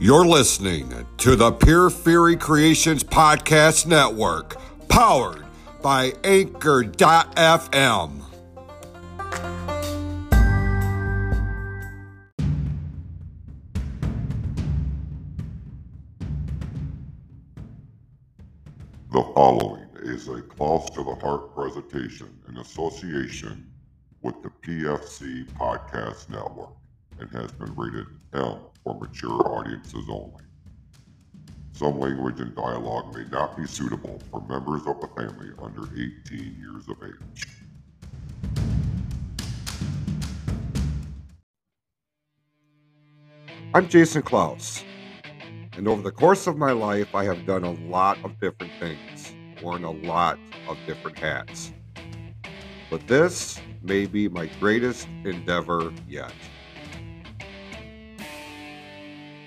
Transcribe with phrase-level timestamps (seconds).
[0.00, 4.56] You're listening to the Pure Fury Creations Podcast Network,
[4.88, 5.44] powered
[5.82, 8.22] by Anchor.fm.
[19.10, 23.68] The following is a Close to the Heart presentation in association
[24.22, 26.70] with the PFC Podcast Network
[27.18, 30.42] and has been rated M for mature audiences only.
[31.72, 36.56] Some language and dialogue may not be suitable for members of the family under 18
[36.58, 37.46] years of age.
[43.74, 44.82] I'm Jason Klaus,
[45.76, 49.34] and over the course of my life, I have done a lot of different things,
[49.62, 51.72] worn a lot of different hats.
[52.88, 56.32] But this may be my greatest endeavor yet.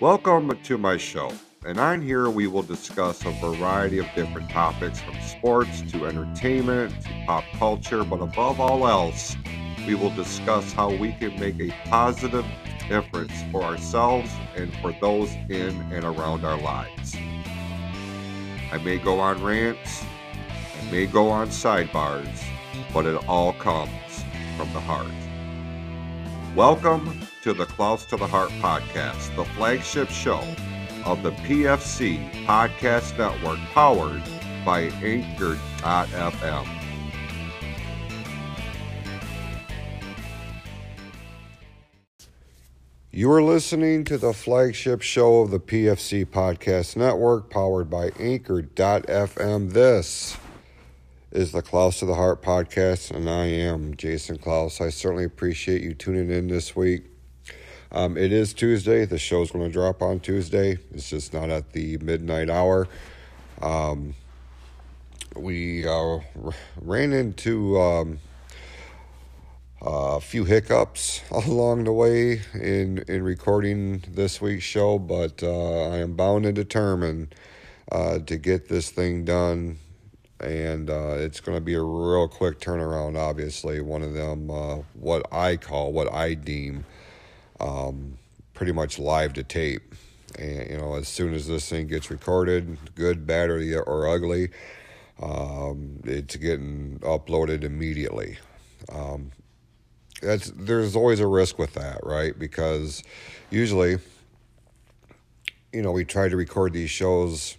[0.02, 1.32] Welcome to my show,
[1.64, 7.00] and on here we will discuss a variety of different topics from sports to entertainment
[7.04, 9.38] to pop culture, but above all else,
[9.86, 12.48] we will discuss how we can make a positive
[12.90, 17.16] difference for ourselves and for those in and around our lives.
[18.72, 20.04] I may go on rants,
[20.82, 22.44] I may go on sidebars,
[22.92, 24.26] but it all comes
[24.58, 25.12] from the heart.
[26.56, 30.44] Welcome to the Close to the Heart podcast, the flagship show
[31.06, 34.22] of the PFC Podcast Network powered
[34.64, 36.68] by Anchor.fm.
[43.10, 49.74] You are listening to the flagship show of the PFC Podcast Network powered by Anchor.fm.
[49.74, 50.38] This
[51.32, 54.80] is the Close to the Heart podcast, and I am Jason Klaus.
[54.80, 57.11] I certainly appreciate you tuning in this week.
[57.94, 59.04] Um, it is Tuesday.
[59.04, 60.78] The show's going to drop on Tuesday.
[60.94, 62.88] It's just not at the midnight hour.
[63.62, 64.16] Um,
[65.36, 66.20] we uh,
[66.80, 68.20] ran into um,
[69.82, 75.98] a few hiccups along the way in in recording this week's show, but uh, I
[75.98, 77.36] am bound and determined
[77.92, 79.80] uh, to get this thing done.
[80.40, 83.20] And uh, it's going to be a real quick turnaround.
[83.20, 86.86] Obviously, one of them, uh, what I call, what I deem,
[87.62, 88.18] um,
[88.54, 89.96] pretty much live to tape.
[90.38, 94.50] And you know, as soon as this thing gets recorded, good, bad, or, or ugly,
[95.22, 98.38] um, it's getting uploaded immediately.
[98.92, 99.32] Um,
[100.22, 102.38] that's there's always a risk with that, right?
[102.38, 103.04] Because
[103.50, 103.98] usually,
[105.74, 107.58] you know, we try to record these shows,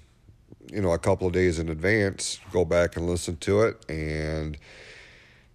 [0.72, 4.56] you know, a couple of days in advance, go back and listen to it, and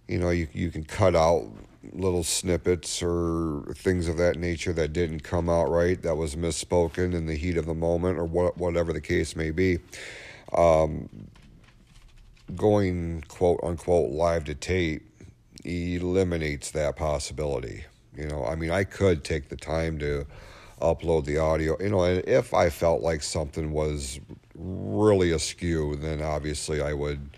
[0.06, 1.50] you know, you you can cut out
[1.92, 7.14] little snippets or things of that nature that didn't come out right, that was misspoken
[7.14, 9.78] in the heat of the moment, or what, whatever the case may be.
[10.52, 11.08] Um,
[12.56, 15.02] going quote unquote live to tape
[15.64, 17.84] eliminates that possibility.
[18.16, 20.26] You know, I mean, I could take the time to
[20.80, 24.20] upload the audio, you know, and if I felt like something was
[24.54, 27.30] really askew, then obviously I would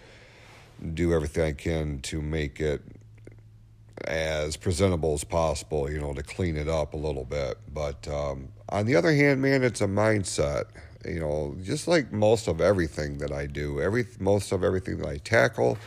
[0.95, 2.83] do everything I can to make it
[4.07, 7.59] as presentable as possible, you know, to clean it up a little bit.
[7.73, 10.65] But um, on the other hand, man, it's a mindset.
[11.05, 15.09] You know, just like most of everything that I do, every most of everything that
[15.09, 15.79] I tackle,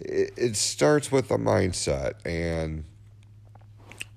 [0.00, 2.84] it, it starts with a mindset and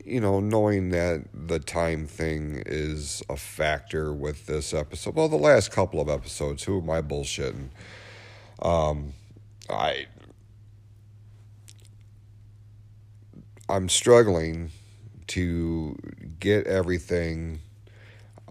[0.06, 5.16] you know, knowing that the time thing is a factor with this episode.
[5.16, 7.70] Well, the last couple of episodes, who am I bullshitting?
[8.62, 9.14] Um,
[9.70, 10.08] I
[13.72, 14.72] I'm struggling
[15.28, 15.98] to
[16.42, 17.62] get everything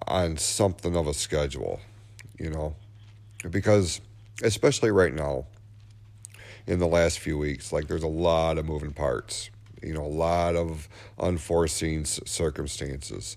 [0.08, 1.78] on something of a schedule,
[2.38, 2.75] you know,
[3.50, 4.00] because
[4.42, 5.44] especially right now
[6.66, 9.50] in the last few weeks, like there's a lot of moving parts,
[9.82, 13.36] you know, a lot of unforeseen circumstances.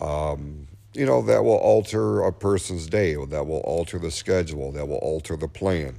[0.00, 4.86] Um, you know, that will alter a person's day, that will alter the schedule, that
[4.86, 5.96] will alter the plan.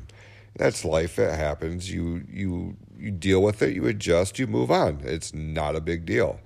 [0.55, 1.19] That's life.
[1.19, 1.91] It happens.
[1.91, 3.75] You you you deal with it.
[3.75, 4.39] You adjust.
[4.39, 5.01] You move on.
[5.03, 6.39] It's not a big deal.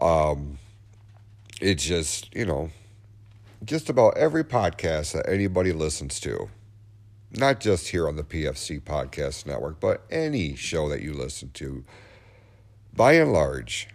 [0.00, 0.58] Um,
[1.60, 2.70] it's just you know,
[3.64, 6.48] just about every podcast that anybody listens to,
[7.32, 11.84] not just here on the PFC Podcast Network, but any show that you listen to,
[12.94, 13.88] by and large,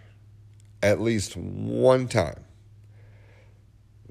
[0.82, 2.44] at least one time,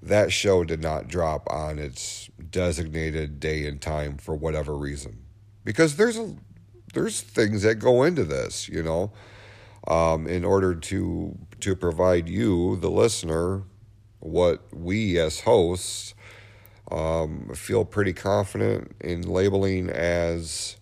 [0.01, 5.19] that show did not drop on its designated day and time for whatever reason.
[5.63, 6.36] Because there's a
[6.94, 9.12] there's things that go into this, you know,
[9.88, 13.64] um, in order to to provide you, the listener,
[14.20, 16.14] what we as hosts
[16.92, 20.76] um, feel pretty confident in labeling as,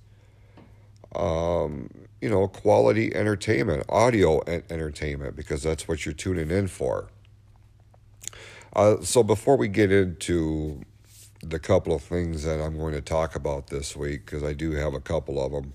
[1.15, 1.89] um,
[2.21, 7.09] you know, quality entertainment, audio entertainment, because that's what you're tuning in for.
[8.75, 10.81] Uh, so before we get into
[11.41, 14.71] the couple of things that I'm going to talk about this week, because I do
[14.71, 15.73] have a couple of them,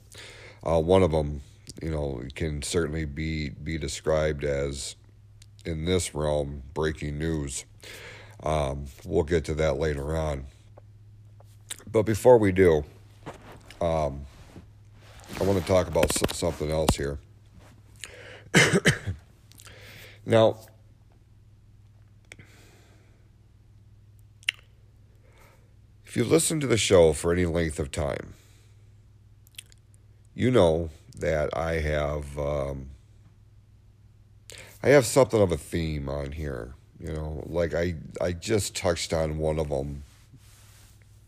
[0.62, 1.42] uh, one of them,
[1.82, 4.96] you know, can certainly be be described as
[5.64, 7.64] in this realm breaking news.
[8.42, 10.44] Um, we'll get to that later on.
[11.90, 12.84] But before we do,
[13.80, 14.26] um,
[15.40, 17.18] I want to talk about something else here.
[20.26, 20.58] now,
[26.14, 28.34] if you've listened to the show for any length of time,
[30.32, 32.90] you know that I have um,
[34.80, 36.74] I have something of a theme on here.
[37.00, 40.04] You know, like I I just touched on one of them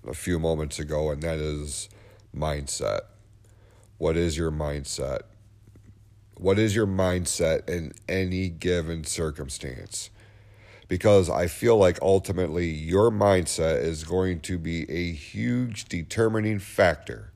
[0.07, 1.89] a few moments ago, and that is
[2.33, 3.01] mindset.
[3.99, 5.23] What is your mindset?
[6.37, 10.11] What is your mindset in any given circumstance?
[10.89, 17.33] Because I feel like ultimately your mindset is going to be a huge determining factor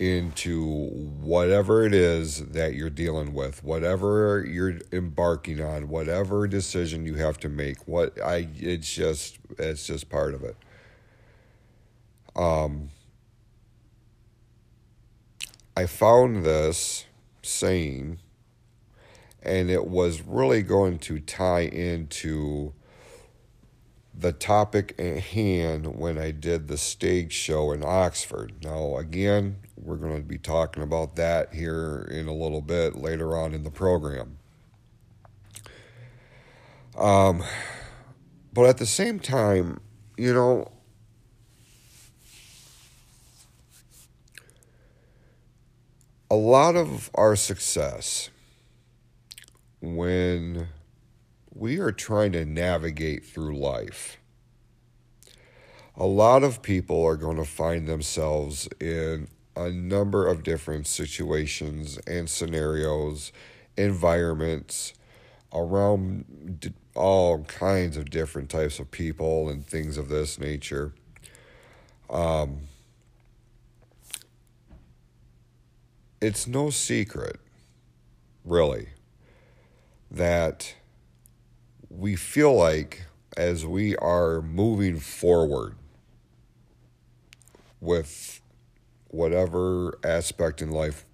[0.00, 0.88] into
[1.20, 7.38] whatever it is that you're dealing with, whatever you're embarking on, whatever decision you have
[7.38, 7.86] to make.
[7.86, 10.56] What I it's just it's just part of it.
[12.34, 12.88] Um
[15.76, 17.04] I found this
[17.42, 18.18] saying
[19.42, 22.72] and it was really going to tie into
[24.14, 28.52] the topic at hand when I did the stage show in Oxford.
[28.62, 33.36] Now, again, we're going to be talking about that here in a little bit later
[33.36, 34.36] on in the program.
[36.98, 37.42] Um,
[38.52, 39.80] but at the same time,
[40.18, 40.70] you know,
[46.30, 48.28] a lot of our success
[49.80, 50.68] when
[51.52, 54.18] we are trying to navigate through life.
[55.96, 61.98] A lot of people are going to find themselves in a number of different situations
[62.06, 63.32] and scenarios,
[63.76, 64.94] environments
[65.52, 70.94] around all kinds of different types of people and things of this nature.
[72.08, 72.60] Um,
[76.20, 77.40] it's no secret,
[78.44, 78.88] really,
[80.10, 80.74] that
[81.88, 85.76] we feel like as we are moving forward
[87.80, 88.40] with
[89.08, 91.04] whatever aspect in life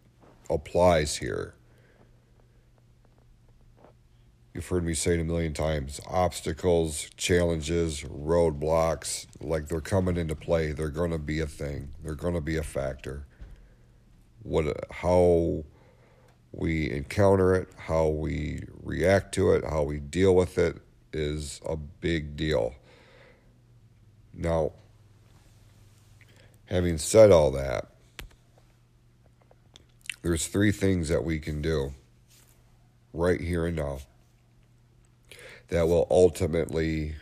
[0.51, 1.55] applies here.
[4.55, 10.35] You've heard me say it a million times obstacles, challenges, roadblocks, like they're coming into
[10.35, 10.73] play.
[10.73, 13.27] They're going to be a thing, they're going to be a factor.
[14.43, 15.65] What, how
[16.57, 20.79] we encounter it, how we react to it, how we deal with it
[21.13, 22.75] is a big deal.
[24.33, 24.73] Now,
[26.65, 27.89] having said all that,
[30.23, 31.93] there's three things that we can do
[33.13, 33.99] right here and now
[35.69, 37.17] that will ultimately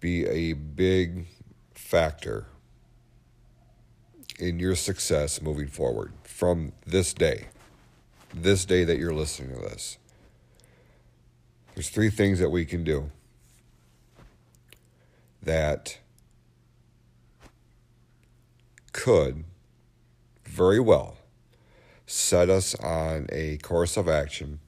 [0.00, 1.26] be a big
[1.74, 2.46] factor
[4.42, 7.46] in your success moving forward from this day,
[8.34, 9.98] this day that you're listening to this.
[11.76, 13.12] There's three things that we can do
[15.40, 15.98] that
[18.92, 19.44] could
[20.44, 21.18] very well
[22.04, 24.58] set us on a course of action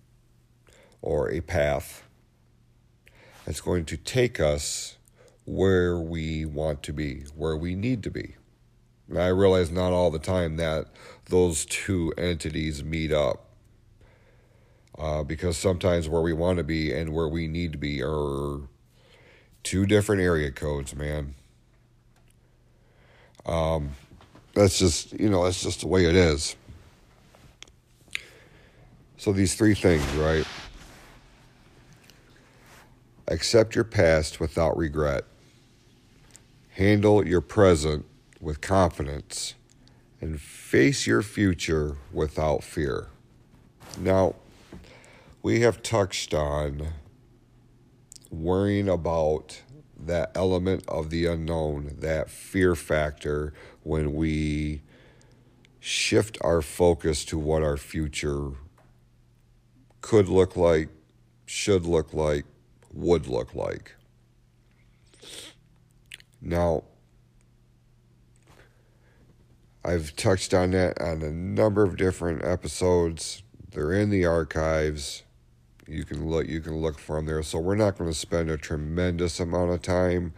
[1.02, 2.04] or a path
[3.44, 4.98] that's going to take us
[5.44, 8.36] where we want to be, where we need to be.
[9.12, 10.86] I realize not all the time that
[11.26, 13.40] those two entities meet up.
[14.96, 18.60] Uh, because sometimes where we want to be and where we need to be are
[19.64, 21.34] two different area codes, man.
[23.44, 23.90] Um,
[24.54, 26.54] that's just, you know, that's just the way it is.
[29.16, 30.46] So these three things, right?
[33.26, 35.24] Accept your past without regret.
[36.70, 38.04] Handle your present
[38.44, 39.54] with confidence
[40.20, 43.08] and face your future without fear.
[43.98, 44.34] Now,
[45.42, 46.88] we have touched on
[48.30, 49.62] worrying about
[49.98, 54.82] that element of the unknown, that fear factor when we
[55.80, 58.50] shift our focus to what our future
[60.02, 60.88] could look like,
[61.46, 62.44] should look like,
[62.92, 63.94] would look like.
[66.42, 66.84] Now,
[69.84, 73.42] I've touched on that on a number of different episodes.
[73.72, 75.24] They're in the archives.
[75.86, 77.42] You can look you can look them there.
[77.42, 80.32] So we're not going to spend a tremendous amount of time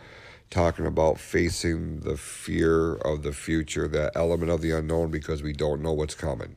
[0.50, 5.52] talking about facing the fear of the future, that element of the unknown because we
[5.52, 6.56] don't know what's coming.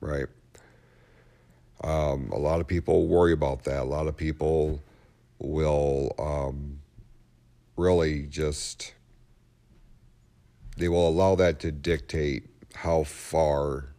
[0.00, 0.26] Right?
[1.82, 3.82] Um, a lot of people worry about that.
[3.82, 4.82] A lot of people
[5.38, 6.80] will um,
[7.76, 8.93] really just
[10.76, 13.94] they will allow that to dictate how far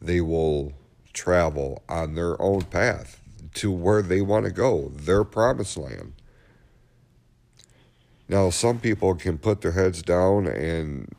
[0.00, 0.72] they will
[1.12, 3.20] travel on their own path
[3.54, 6.12] to where they want to go, their promised land.
[8.28, 11.14] Now, some people can put their heads down and,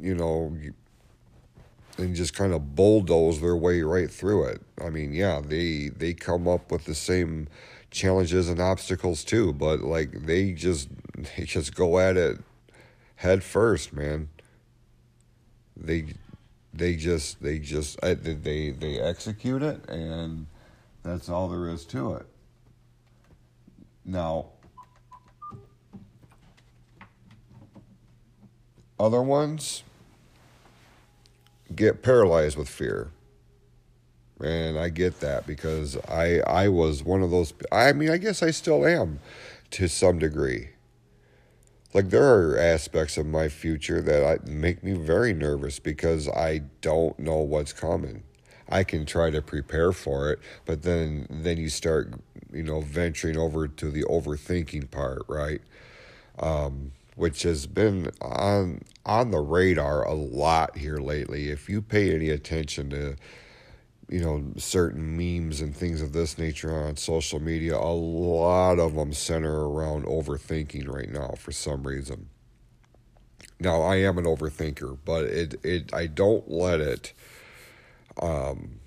[0.00, 0.54] you know,
[1.96, 4.60] and just kind of bulldoze their way right through it.
[4.82, 7.48] I mean, yeah, they they come up with the same
[7.90, 10.88] challenges and obstacles too, but like they just
[11.36, 12.38] they just go at it
[13.22, 14.28] head first, man.
[15.76, 16.06] They
[16.74, 20.46] they just they just they they execute it and
[21.04, 22.26] that's all there is to it.
[24.04, 24.46] Now
[28.98, 29.84] other ones
[31.74, 33.10] get paralyzed with fear.
[34.40, 38.42] And I get that because I I was one of those I mean I guess
[38.42, 39.20] I still am
[39.70, 40.71] to some degree.
[41.94, 46.62] Like there are aspects of my future that I, make me very nervous because I
[46.80, 48.22] don't know what's coming.
[48.68, 52.14] I can try to prepare for it, but then then you start
[52.52, 55.60] you know venturing over to the overthinking part, right?
[56.38, 61.50] Um, which has been on on the radar a lot here lately.
[61.50, 63.16] If you pay any attention to
[64.08, 68.94] you know certain memes and things of this nature on social media, a lot of
[68.94, 72.28] them center around overthinking right now for some reason.
[73.60, 77.12] Now I am an overthinker, but it it I don't let it
[78.20, 78.80] um,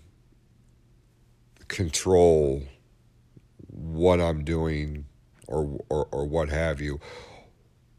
[1.68, 2.64] control
[3.70, 5.06] what I'm doing
[5.48, 7.00] or, or or what have you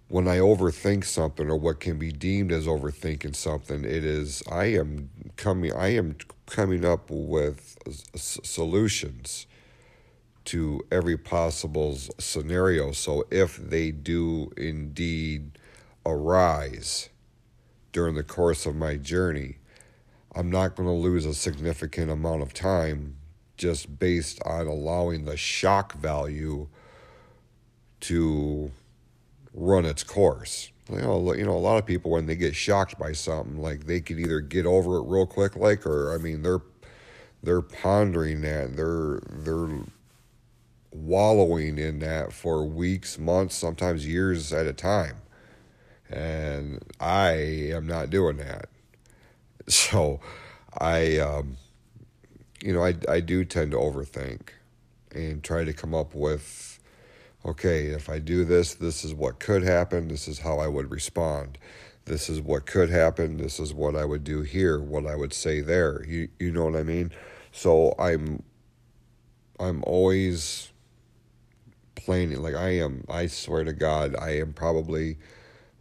[0.08, 4.66] when I overthink something or what can be deemed as overthinking something, it is I
[4.66, 7.76] am coming I am coming up with
[8.14, 9.46] solutions
[10.46, 12.92] to every possible scenario.
[12.92, 15.58] So if they do indeed
[16.04, 17.08] arise
[17.92, 19.58] during the course of my journey,
[20.36, 23.16] I'm not going to lose a significant amount of time
[23.56, 26.68] just based on allowing the shock value
[28.00, 28.70] to
[29.56, 30.70] run its course.
[30.90, 33.86] You know, you know, a lot of people when they get shocked by something, like
[33.86, 36.62] they could either get over it real quick, like, or I mean, they're
[37.42, 39.80] they're pondering that, they're they're
[40.92, 45.16] wallowing in that for weeks, months, sometimes years at a time,
[46.08, 47.32] and I
[47.72, 48.68] am not doing that.
[49.68, 50.20] So,
[50.78, 51.56] I, um,
[52.62, 54.50] you know, I I do tend to overthink
[55.10, 56.65] and try to come up with
[57.46, 60.90] okay, if I do this, this is what could happen, this is how I would
[60.90, 61.58] respond.
[62.04, 65.32] This is what could happen, this is what I would do here, what I would
[65.32, 66.04] say there.
[66.06, 67.12] You you know what I mean?
[67.52, 68.42] So I'm
[69.58, 70.70] I'm always
[71.94, 75.18] planning like I am I swear to God, I am probably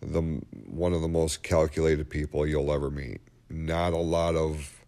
[0.02, 0.22] the
[0.68, 3.22] one of the most calculated people you'll ever meet.
[3.50, 4.84] Not a lot of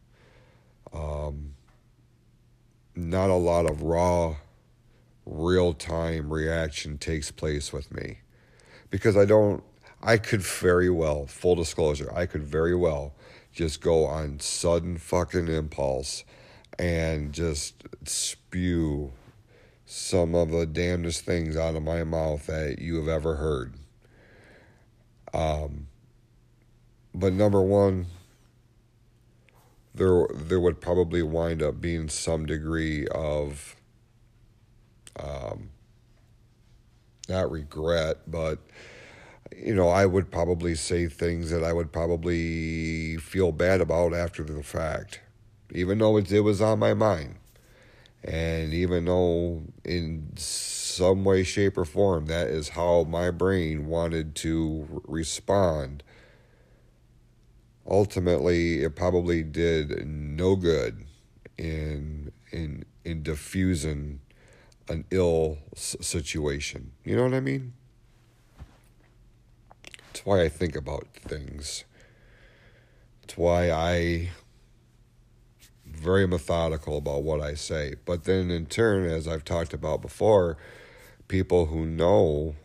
[0.94, 1.54] um
[2.96, 4.36] not a lot of raw
[5.28, 8.20] real time reaction takes place with me.
[8.90, 9.64] Because I don't,
[10.02, 13.14] I could very well, full disclosure, I could very well
[13.52, 16.24] just go on sudden fucking impulse
[16.78, 19.12] and just spew
[19.86, 23.74] some of the damnedest things out of my mouth that you have ever heard.
[25.34, 25.88] Um,
[27.16, 28.08] but number one,
[29.96, 33.77] there there would probably wind up being some degree of
[35.20, 35.70] um,
[37.30, 38.60] not regret, but
[39.56, 44.44] you know, I would probably say things that I would probably feel bad about after
[44.44, 45.22] the fact,
[45.72, 47.36] even though it, it was on my mind.
[48.24, 54.36] And even though in some way, shape, or form, that is how my brain wanted
[54.36, 56.04] to respond,
[57.88, 61.06] ultimately, it probably did no good
[61.58, 64.20] in in in diffusing
[64.90, 66.92] an ill situation.
[67.04, 67.74] You know what I mean?
[70.12, 71.84] It's why I think about things.
[73.24, 74.30] It's why I
[75.86, 77.96] very methodical about what I say.
[78.06, 80.58] But then, in turn, as I've talked about before,
[81.28, 82.56] people who know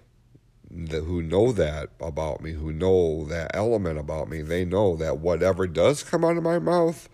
[0.71, 5.19] that who know that about me, who know that element about me, they know that
[5.19, 7.09] whatever does come out of my mouth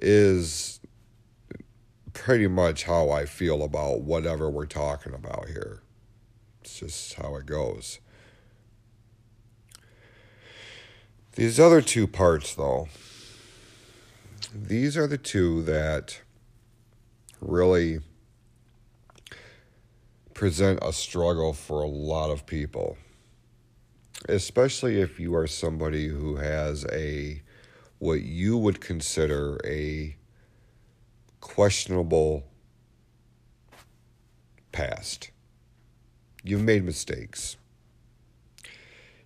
[0.00, 0.80] is
[2.12, 5.82] pretty much how I feel about whatever we're talking about here.
[6.60, 8.00] It's just how it goes.
[11.34, 12.88] These other two parts, though,
[14.54, 16.20] these are the two that
[17.40, 18.00] really
[20.34, 22.98] present a struggle for a lot of people,
[24.28, 27.42] especially if you are somebody who has a
[27.98, 30.16] what you would consider a
[31.42, 32.44] questionable
[34.72, 35.30] past.
[36.42, 37.58] You've made mistakes.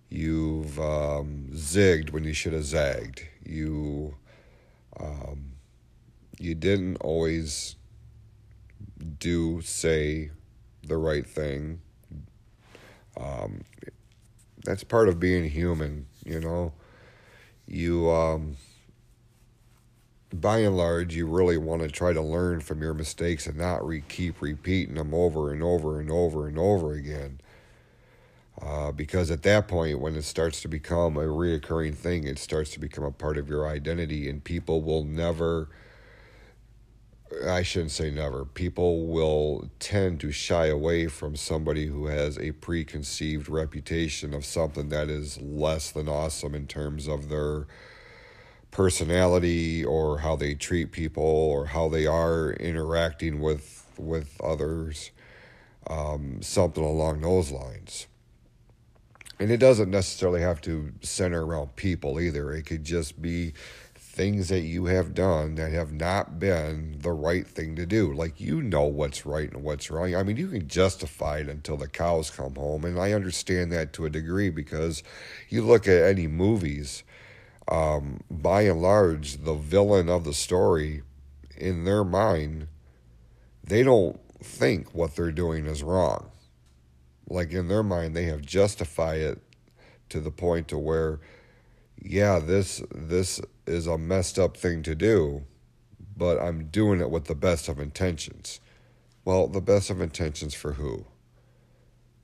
[0.09, 3.21] You've um, zigged when you should have zagged.
[3.45, 4.15] You
[4.99, 5.53] um,
[6.39, 7.75] you didn't always
[9.19, 10.31] do say
[10.83, 11.81] the right thing.
[13.15, 13.61] Um,
[14.63, 16.73] that's part of being human, you know.
[17.67, 18.57] You, um,
[20.33, 23.85] by and large, you really want to try to learn from your mistakes and not
[23.85, 27.39] re- keep repeating them over and over and over and over again.
[28.61, 32.71] Uh, because at that point, when it starts to become a reoccurring thing, it starts
[32.71, 35.69] to become a part of your identity, and people will never
[37.45, 38.45] I shouldn't say never.
[38.45, 44.89] People will tend to shy away from somebody who has a preconceived reputation of something
[44.89, 47.67] that is less than awesome in terms of their
[48.71, 55.11] personality or how they treat people or how they are interacting with with others.
[55.89, 58.07] Um, something along those lines.
[59.39, 62.51] And it doesn't necessarily have to center around people either.
[62.51, 63.53] It could just be
[64.17, 68.11] things that you have done that have not been the right thing to do.
[68.11, 70.15] Like you know what's right and what's wrong.
[70.15, 73.93] I mean, you can justify it until the cows come home, and I understand that
[73.93, 75.03] to a degree because
[75.49, 77.03] you look at any movies.
[77.69, 81.03] Um, by and large, the villain of the story,
[81.57, 82.67] in their mind,
[83.63, 86.31] they don't think what they're doing is wrong.
[87.29, 89.41] Like in their mind, they have justified it
[90.09, 91.19] to the point to where
[92.01, 95.43] yeah, this this is a messed up thing to do,
[96.15, 98.59] but I'm doing it with the best of intentions.
[99.25, 101.05] Well, the best of intentions for who?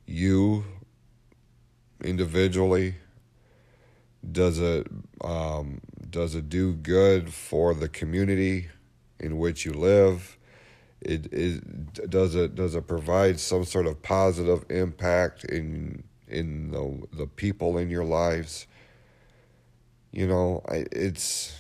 [0.06, 0.66] You
[2.04, 2.96] individually
[4.32, 4.88] does it
[5.22, 8.70] um, does it do good for the community
[9.20, 10.38] in which you live?
[11.02, 17.08] It, it does it does it provide some sort of positive impact in in the
[17.12, 18.68] the people in your lives?
[20.12, 21.58] You know, I, it's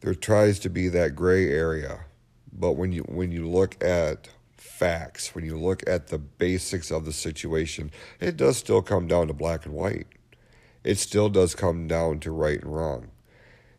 [0.00, 2.06] there tries to be that gray area,
[2.52, 7.04] but when you when you look at facts, when you look at the basics of
[7.04, 10.06] the situation, it does still come down to black and white.
[10.86, 13.08] It still does come down to right and wrong.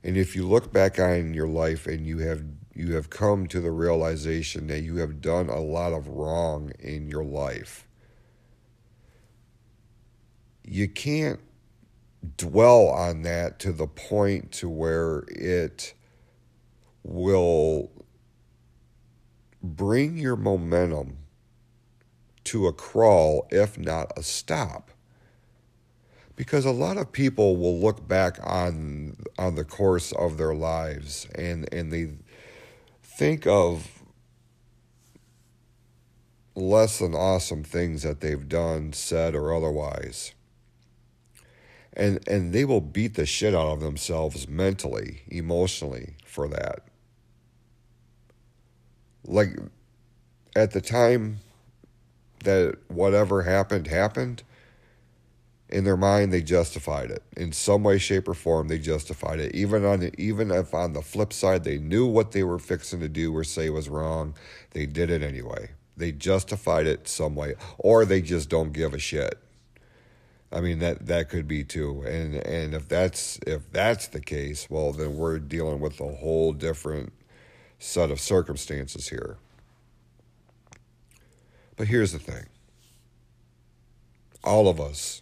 [0.04, 2.44] And if you look back on your life and you have
[2.76, 7.08] you have come to the realization that you have done a lot of wrong in
[7.08, 7.88] your life,
[10.66, 11.40] you can't
[12.36, 15.94] dwell on that to the point to where it
[17.04, 17.90] will
[19.64, 21.20] bring your momentum
[22.44, 24.92] to a crawl if not a stop
[26.38, 31.28] because a lot of people will look back on on the course of their lives
[31.36, 32.12] and and they
[33.04, 34.02] think of
[36.56, 40.32] less than awesome things that they've done said or otherwise
[41.98, 46.84] and and they will beat the shit out of themselves mentally, emotionally for that.
[49.26, 49.58] Like
[50.56, 51.40] at the time
[52.44, 54.44] that whatever happened happened,
[55.70, 58.68] in their mind they justified it in some way, shape, or form.
[58.68, 62.44] They justified it, even on even if on the flip side they knew what they
[62.44, 64.36] were fixing to do or say was wrong,
[64.72, 65.72] they did it anyway.
[65.96, 69.42] They justified it some way, or they just don't give a shit
[70.52, 74.70] I mean that that could be too, and and if that's if that's the case,
[74.70, 77.12] well then we're dealing with a whole different
[77.80, 79.38] set of circumstances here.
[81.76, 82.46] But here's the thing:
[84.42, 85.22] all of us,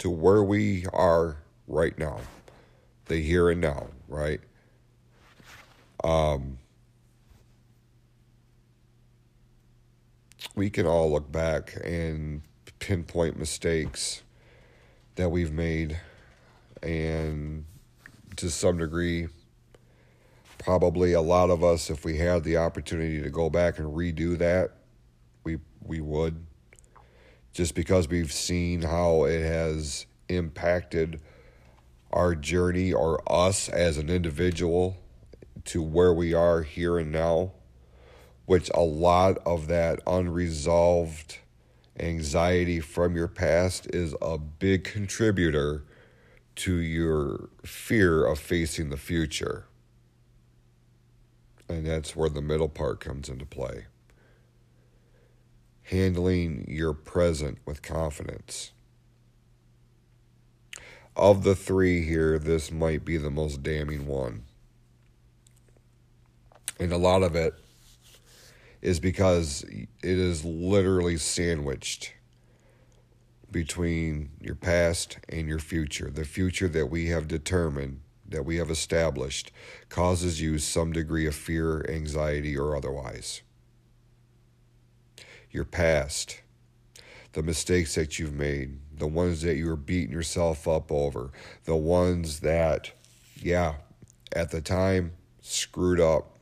[0.00, 2.18] to where we are right now,
[3.06, 4.40] the here and now, right?
[6.02, 6.58] Um,
[10.54, 12.42] we can all look back and
[12.78, 14.22] pinpoint mistakes
[15.14, 16.00] that we've made
[16.82, 17.64] and
[18.36, 19.28] to some degree
[20.60, 24.36] Probably a lot of us, if we had the opportunity to go back and redo
[24.36, 24.72] that,
[25.42, 26.44] we we would.
[27.52, 31.20] Just because we've seen how it has impacted
[32.12, 34.96] our journey or us as an individual
[35.64, 37.52] to where we are here and now,
[38.46, 41.38] which a lot of that unresolved
[41.98, 45.84] anxiety from your past is a big contributor
[46.56, 49.66] to your fear of facing the future.
[51.68, 53.86] And that's where the middle part comes into play.
[55.90, 58.70] Handling your present with confidence.
[61.16, 64.44] Of the three here, this might be the most damning one.
[66.78, 67.54] And a lot of it
[68.80, 72.14] is because it is literally sandwiched
[73.50, 76.08] between your past and your future.
[76.08, 77.98] The future that we have determined,
[78.28, 79.50] that we have established,
[79.88, 83.42] causes you some degree of fear, anxiety, or otherwise.
[85.50, 86.40] Your past,
[87.32, 91.32] the mistakes that you've made, the ones that you were beating yourself up over,
[91.64, 92.92] the ones that,
[93.36, 93.74] yeah,
[94.32, 96.38] at the time screwed up,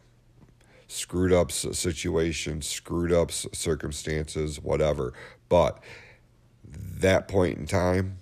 [0.89, 5.15] screwed up situations, screwed up circumstances, whatever.
[5.49, 5.83] But
[6.65, 8.19] that point in time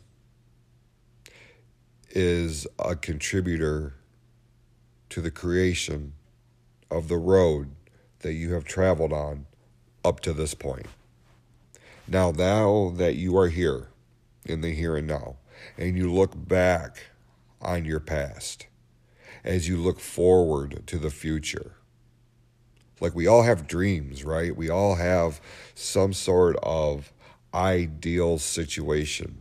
[2.10, 3.94] is a contributor
[5.10, 6.12] to the creation
[6.90, 7.70] of the road
[8.20, 9.46] that you have traveled on
[10.06, 10.86] up to this point.
[12.06, 13.88] Now, now that you are here
[14.44, 15.36] in the here and now,
[15.76, 17.06] and you look back
[17.60, 18.68] on your past,
[19.44, 21.72] as you look forward to the future,
[23.00, 24.56] like we all have dreams, right?
[24.56, 25.40] We all have
[25.74, 27.12] some sort of
[27.52, 29.40] ideal situation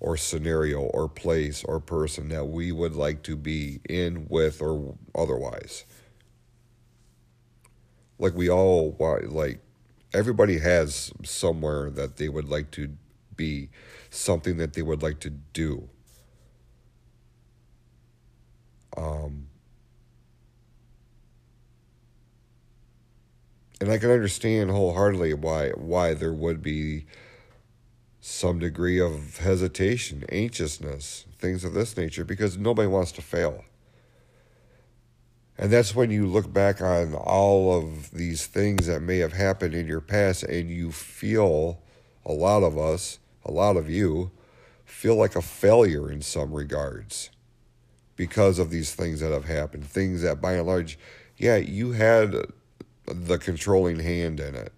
[0.00, 4.96] or scenario or place or person that we would like to be in with or
[5.14, 5.84] otherwise.
[8.18, 8.96] Like we all
[9.28, 9.60] like
[10.14, 12.90] everybody has somewhere that they would like to
[13.36, 13.70] be,
[14.10, 15.88] something that they would like to do.
[18.96, 19.46] Um,
[23.80, 27.06] and I can understand wholeheartedly why why there would be
[28.20, 33.64] some degree of hesitation, anxiousness, things of this nature, because nobody wants to fail.
[35.58, 39.74] And that's when you look back on all of these things that may have happened
[39.74, 41.82] in your past and you feel,
[42.24, 44.30] a lot of us, a lot of you,
[44.84, 47.30] feel like a failure in some regards
[48.14, 49.84] because of these things that have happened.
[49.84, 50.96] Things that, by and large,
[51.36, 52.36] yeah, you had
[53.06, 54.72] the controlling hand in it,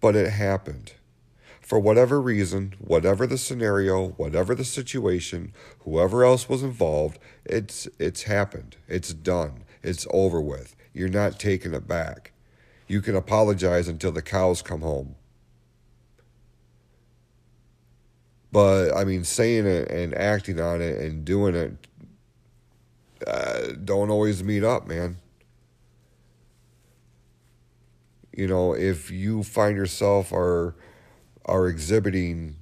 [0.00, 0.94] but it happened
[1.72, 5.54] for whatever reason, whatever the scenario, whatever the situation,
[5.84, 8.76] whoever else was involved, it's it's happened.
[8.88, 9.64] It's done.
[9.82, 10.76] It's over with.
[10.92, 12.32] You're not taking it back.
[12.88, 15.14] You can apologize until the cows come home.
[18.52, 21.86] But I mean, saying it and acting on it and doing it
[23.26, 25.16] uh, don't always meet up, man.
[28.30, 30.74] You know, if you find yourself are
[31.44, 32.56] are exhibiting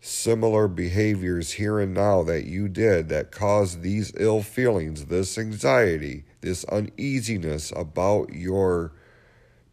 [0.00, 6.24] similar behaviors here and now that you did that caused these ill feelings, this anxiety,
[6.40, 8.92] this uneasiness about your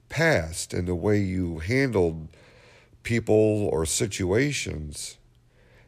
[0.10, 2.28] past and the way you handled
[3.04, 5.18] people or situations,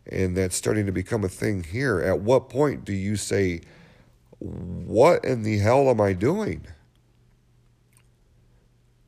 [0.06, 3.62] and that's starting to become a thing here, at what point do you say,
[4.40, 6.68] What in the hell am I doing?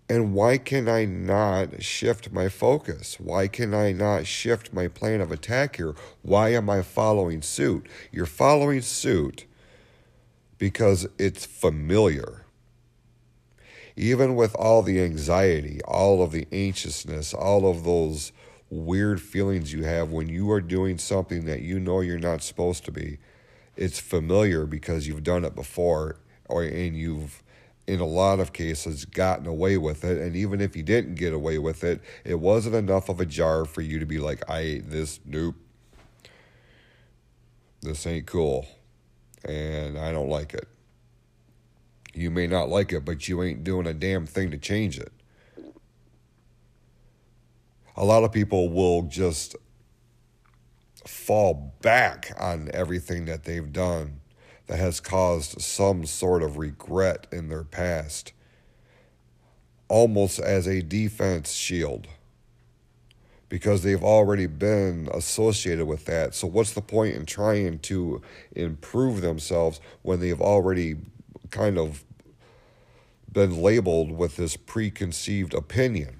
[0.09, 3.19] And why can I not shift my focus?
[3.19, 5.95] Why can I not shift my plan of attack here?
[6.21, 7.87] Why am I following suit?
[8.11, 9.45] You're following suit
[10.57, 12.45] because it's familiar.
[13.97, 18.31] Even with all the anxiety, all of the anxiousness, all of those
[18.69, 22.85] weird feelings you have when you are doing something that you know you're not supposed
[22.85, 23.17] to be,
[23.75, 26.17] it's familiar because you've done it before
[26.47, 27.43] or and you've
[27.87, 30.17] in a lot of cases gotten away with it.
[30.17, 33.65] And even if you didn't get away with it it wasn't enough of a jar
[33.65, 35.19] for you to be like i ate this.
[35.25, 35.55] Nope.
[37.81, 38.67] This ain't cool.
[39.45, 40.67] And i don't like it.
[42.13, 45.13] You may not like it but you ain't doing a damn thing to change it.
[47.95, 49.55] A lot of people will just
[51.07, 54.19] fall back on everything that they've done
[54.67, 58.33] that has caused some sort of regret in their past,
[59.87, 62.07] almost as a defense shield,
[63.49, 66.35] because they've already been associated with that.
[66.35, 70.97] So, what's the point in trying to improve themselves when they've already
[71.49, 72.03] kind of
[73.37, 76.19] been labeled with this preconceived opinion.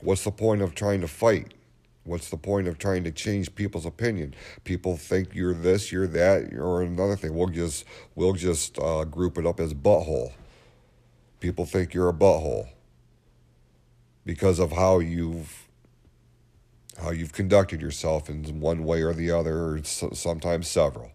[0.00, 1.54] What's the point of trying to fight?
[2.08, 4.34] What's the point of trying to change people's opinion?
[4.64, 7.34] People think you're this, you're that, or another thing.
[7.34, 10.32] We'll just we'll just uh, group it up as butthole.
[11.40, 12.68] People think you're a butthole
[14.24, 15.68] because of how you've
[16.98, 21.12] how you've conducted yourself in one way or the other, or sometimes several.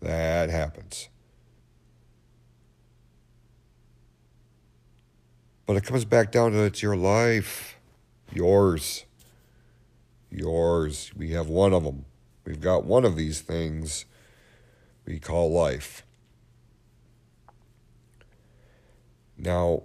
[0.00, 1.08] That happens.
[5.66, 7.77] But it comes back down to it's your life,
[8.32, 9.04] yours,
[10.30, 11.12] yours.
[11.16, 12.04] We have one of them.
[12.44, 14.04] We've got one of these things
[15.04, 16.04] we call life.
[19.36, 19.82] Now,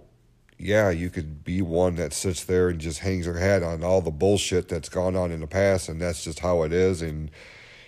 [0.58, 4.00] yeah, you could be one that sits there and just hangs her head on all
[4.00, 7.30] the bullshit that's gone on in the past, and that's just how it is, and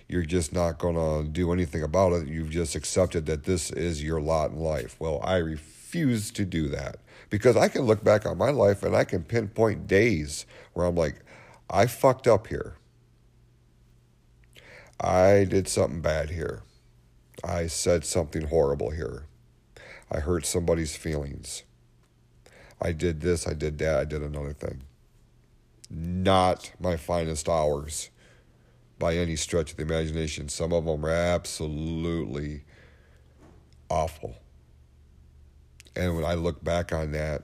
[0.09, 2.29] you're just not going to do anything about it.
[2.29, 4.97] You've just accepted that this is your lot in life.
[4.99, 6.99] Well, I refuse to do that
[7.31, 10.95] because I can look back on my life and I can pinpoint days where I'm
[10.95, 11.17] like,
[11.69, 12.77] I fucked up here.
[15.01, 16.63] I did something bad here.
[17.45, 19.27] I said something horrible here.
[20.11, 21.65] I hurt somebody's feelings.
[22.81, 24.83] I did this, I did that, I did another thing.
[25.91, 28.11] Not my finest hours
[28.99, 30.49] by any stretch of the imagination.
[30.49, 32.65] Some of them are absolutely
[33.91, 34.37] awful.
[35.97, 37.43] And when I look back on that,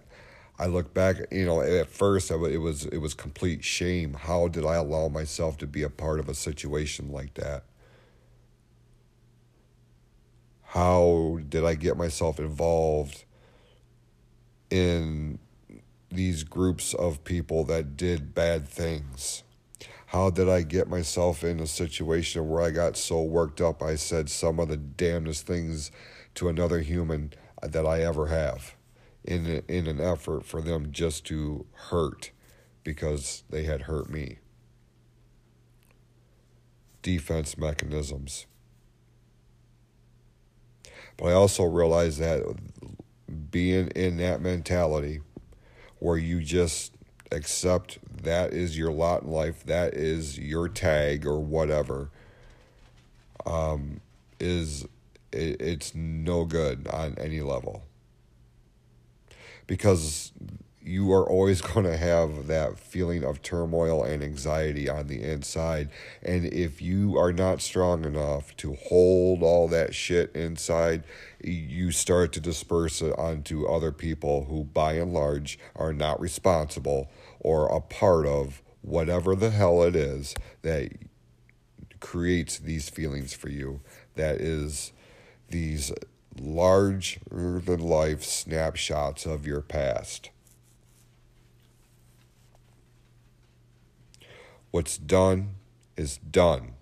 [0.59, 4.15] I look back, you know, at first it was it was complete shame.
[4.15, 7.65] How did I allow myself to be a part of a situation like that?
[10.63, 13.25] How did I get myself involved
[14.71, 15.39] in
[16.11, 19.43] these groups of people that did bad things?
[20.07, 23.97] How did I get myself in a situation where I got so worked up I
[23.97, 25.91] said some of the damnedest things
[26.35, 28.75] to another human that I ever have
[29.25, 32.31] in in an effort for them just to hurt
[32.85, 34.39] because they had hurt me.
[37.03, 38.47] Defense mechanisms.
[41.17, 42.43] But I also realize that
[43.51, 45.21] being in that mentality
[45.99, 46.93] where you just
[47.31, 52.11] accept that is your lot in life, that is your tag or whatever,
[53.47, 54.01] um,
[54.41, 54.87] is
[55.33, 57.83] it, it's no good on any level.
[59.67, 60.33] Because
[60.85, 65.89] you are always going to have that feeling of turmoil and anxiety on the inside.
[66.23, 71.05] And if you are not strong enough to hold all that shit inside,
[71.43, 77.11] you start to disperse it onto other people who, by and large, are not responsible
[77.41, 80.91] or a part of whatever the hell it is that
[82.01, 83.81] creates these feelings for you.
[84.17, 84.93] That is
[85.53, 85.93] these
[86.41, 87.21] larger
[87.61, 90.31] than life snapshots of your past.
[94.71, 95.57] What's done
[95.97, 96.73] is done.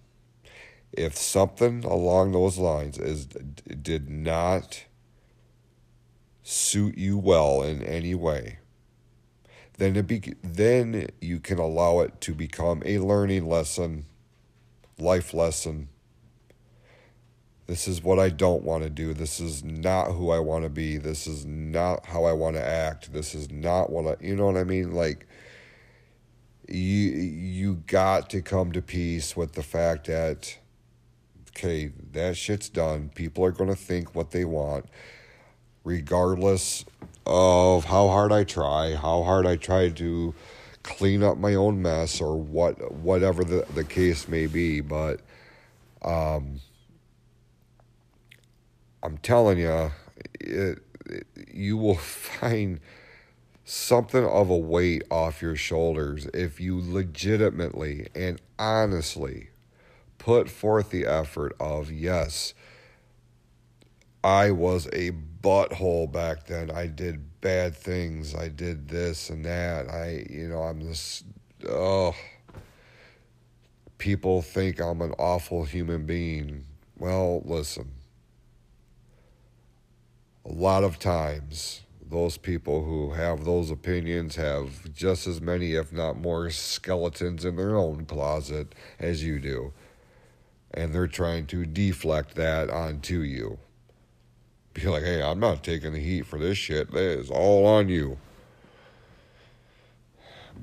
[0.92, 4.84] If something along those lines is did not
[6.42, 8.58] suit you well in any way,
[9.78, 14.06] then it be, then you can allow it to become a learning lesson,
[14.98, 15.88] life lesson.
[17.70, 19.14] This is what I don't want to do.
[19.14, 20.96] This is not who I want to be.
[20.96, 23.12] This is not how I want to act.
[23.12, 24.92] This is not what I, you know what I mean?
[24.92, 25.28] Like,
[26.66, 30.58] you you got to come to peace with the fact that
[31.50, 33.08] okay, that shit's done.
[33.14, 34.86] People are going to think what they want
[35.84, 36.84] regardless
[37.24, 40.34] of how hard I try, how hard I try to
[40.82, 45.20] clean up my own mess or what whatever the, the case may be, but
[46.02, 46.58] um
[49.02, 49.92] I'm telling you,
[50.40, 52.80] it, it, you will find
[53.64, 59.50] something of a weight off your shoulders if you legitimately and honestly
[60.18, 62.52] put forth the effort of yes
[64.24, 66.70] i was a butthole back then.
[66.70, 68.34] I did bad things.
[68.34, 69.88] I did this and that.
[69.88, 71.24] I you know i'm this
[71.68, 72.14] oh
[73.98, 76.64] people think i'm an awful human being.
[76.98, 77.90] Well listen
[80.44, 85.92] a lot of times those people who have those opinions have just as many, if
[85.92, 89.72] not more, skeletons in their own closet as you do.
[90.72, 93.58] And they're trying to deflect that onto you.
[94.74, 96.92] Be like, hey, I'm not taking the heat for this shit.
[96.92, 98.18] That is all on you.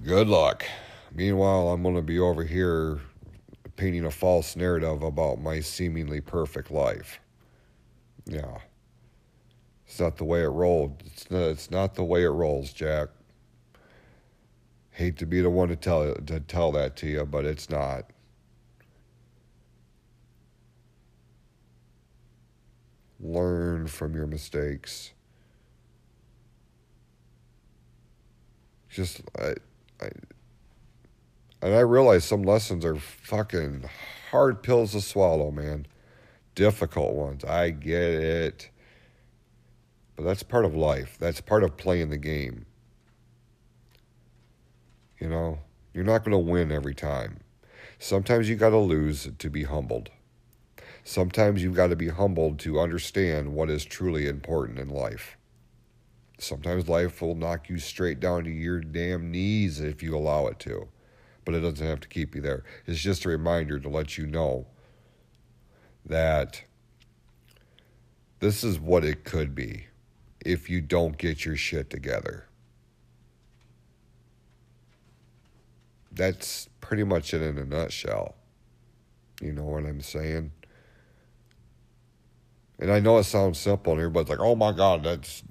[0.04, 0.66] Good luck.
[1.14, 3.00] Meanwhile, I'm going to be over here
[3.76, 7.20] painting a false narrative about my seemingly perfect life.
[8.26, 8.60] Yeah.
[9.88, 11.02] It's not the way it rolled.
[11.06, 13.08] It's not, it's not the way it rolls, Jack.
[14.92, 18.12] Hate to be the one to tell to tell that to you, but it's not.
[23.20, 25.14] Learn from your mistakes.
[28.90, 29.54] Just I,
[30.02, 30.10] I
[31.62, 33.86] and I realize some lessons are fucking
[34.32, 35.88] hard pills to swallow, man.
[36.56, 37.44] Difficult ones.
[37.46, 38.70] I get it.
[40.18, 41.16] But that's part of life.
[41.20, 42.66] That's part of playing the game.
[45.20, 45.60] You know,
[45.94, 47.40] you're not going to win every time.
[48.00, 50.10] Sometimes you got to lose to be humbled.
[51.04, 55.38] Sometimes you've got to be humbled to understand what is truly important in life.
[56.40, 60.60] Sometimes life will knock you straight down to your damn knees if you allow it
[60.60, 60.88] to.
[61.46, 62.64] But it doesn't have to keep you there.
[62.88, 64.68] It's just a reminder to let you know
[66.06, 66.64] that
[68.40, 69.87] this is what it could be
[70.48, 72.46] if you don't get your shit together.
[76.10, 78.36] That's pretty much it in a nutshell.
[79.42, 80.52] You know what I'm saying?
[82.80, 85.44] And I know it sounds simple, and everybody's like, "Oh my God, that's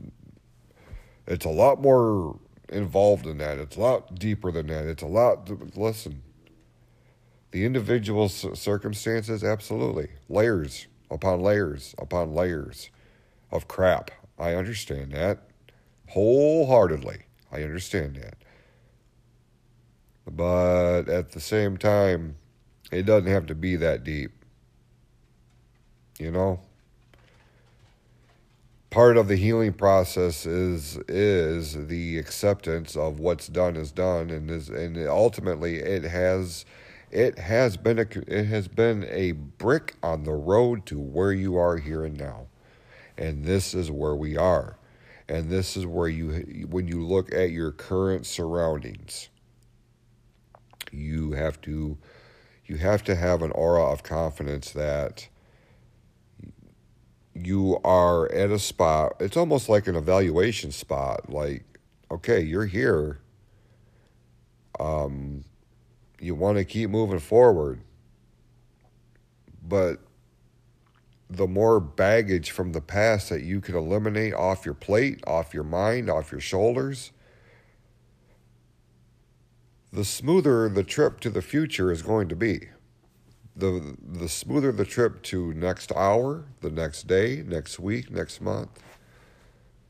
[1.27, 2.39] it's a lot more
[2.71, 3.59] involved than that.
[3.59, 4.87] It's a lot deeper than that.
[4.87, 6.23] It's a lot." Listen,
[7.51, 12.91] the individual circumstances, absolutely, layers upon layers upon layers
[13.51, 14.11] of crap.
[14.39, 15.47] I understand that
[16.09, 17.19] wholeheartedly.
[17.53, 18.37] I understand that.
[20.27, 22.37] But at the same time,
[22.91, 24.33] it doesn't have to be that deep.
[26.19, 26.61] You know?
[28.91, 34.51] Part of the healing process is is the acceptance of what's done is done and
[34.51, 36.65] is and ultimately it has
[37.11, 41.57] it has been a it has been a brick on the road to where you
[41.57, 42.47] are here and now.
[43.19, 44.79] And this is where we are.
[45.29, 49.29] And this is where you when you look at your current surroundings
[50.93, 51.99] you have to
[52.67, 55.29] you have to have an aura of confidence that
[57.35, 61.65] you are at a spot it's almost like an evaluation spot like
[62.11, 63.21] okay you're here
[64.81, 65.45] um
[66.19, 67.81] you want to keep moving forward
[69.63, 69.99] but
[71.29, 75.65] the more baggage from the past that you can eliminate off your plate off your
[75.65, 77.13] mind off your shoulders
[79.97, 82.69] the smoother the trip to the future is going to be.
[83.57, 88.83] The, the smoother the trip to next hour, the next day, next week, next month,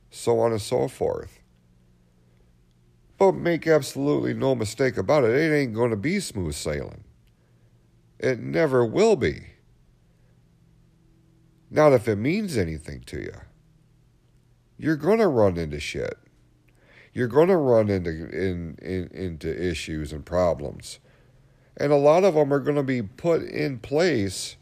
[0.08, 1.40] so on and so forth.
[3.18, 7.02] But make absolutely no mistake about it, it ain't going to be smooth sailing.
[8.20, 9.46] It never will be.
[11.70, 13.34] Not if it means anything to you.
[14.78, 16.18] You're going to run into shit
[17.16, 20.98] you're going to run into in, in, into issues and problems.
[21.78, 24.56] And a lot of them are going to be put in place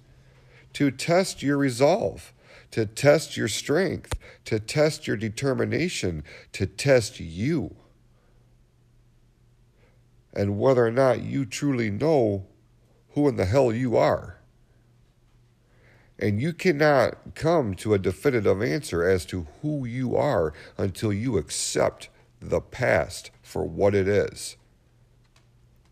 [0.75, 2.33] to test your resolve,
[2.71, 7.75] to test your strength, to test your determination, to test you.
[10.33, 12.47] And whether or not you truly know
[13.15, 14.39] who in the hell you are.
[16.25, 21.37] And you cannot come to a definitive answer as to who you are until you
[21.37, 22.09] accept
[22.41, 24.57] the past for what it is.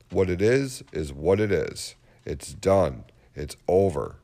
[0.08, 1.96] What it is, is what it is.
[2.24, 3.04] It's done.
[3.34, 4.16] It's over.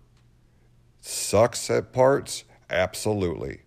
[1.03, 2.45] Sucks at parts?
[2.71, 3.61] Absolutely.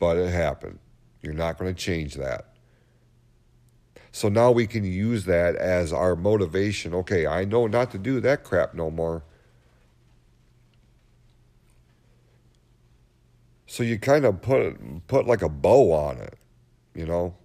[0.00, 0.80] But it happened.
[1.22, 2.49] You're not going to change that.
[4.12, 6.94] So now we can use that as our motivation.
[6.94, 9.22] Okay, I know not to do that crap no more.
[13.66, 16.36] So you kind of put put like a bow on it,
[16.94, 17.36] you know.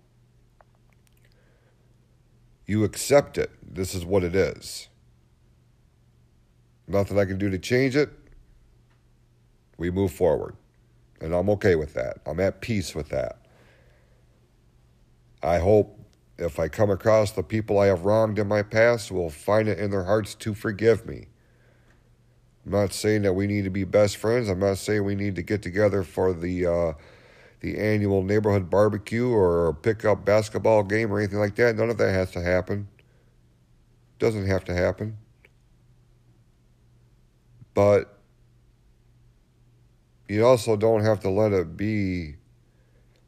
[2.65, 3.51] You accept it.
[3.61, 4.87] This is what it is.
[6.87, 8.09] Nothing I can do to change it.
[9.77, 10.55] We move forward.
[11.21, 12.17] And I'm okay with that.
[12.25, 13.37] I'm at peace with that.
[15.43, 15.99] I hope
[16.37, 19.79] if I come across the people I have wronged in my past will find it
[19.79, 21.27] in their hearts to forgive me.
[22.65, 24.49] I'm not saying that we need to be best friends.
[24.49, 26.93] I'm not saying we need to get together for the uh,
[27.61, 31.75] the annual neighborhood barbecue or pickup basketball game or anything like that.
[31.75, 32.87] None of that has to happen.
[34.19, 35.17] Doesn't have to happen.
[37.73, 38.19] But
[40.27, 42.35] you also don't have to let it be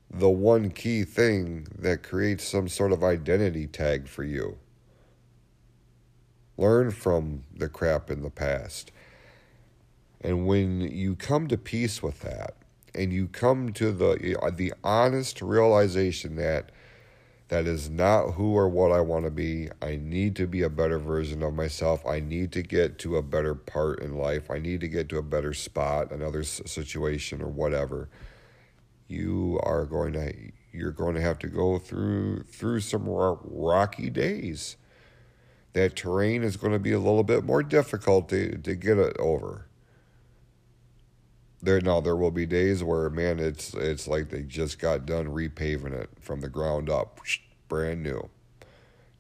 [0.10, 4.58] the one key thing that creates some sort of identity tag for you.
[6.58, 8.92] Learn from the crap in the past
[10.22, 12.56] And when you come to peace with that,
[12.96, 16.72] and you come to the the honest realization that
[17.50, 19.70] that is not who or what I want to be.
[19.82, 22.06] I need to be a better version of myself.
[22.06, 24.52] I need to get to a better part in life.
[24.52, 28.10] I need to get to a better spot, another situation or whatever.
[29.08, 30.34] You are going to
[30.72, 34.78] you're going to have to go through through some rocky days.
[35.74, 39.16] That terrain is going to be a little bit more difficult to, to get it
[39.18, 39.68] over.
[41.62, 45.28] There now there will be days where man it's it's like they just got done
[45.28, 47.20] repaving it from the ground up,
[47.68, 48.30] brand new.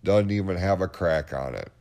[0.03, 1.71] Doesn't even have a crack on it.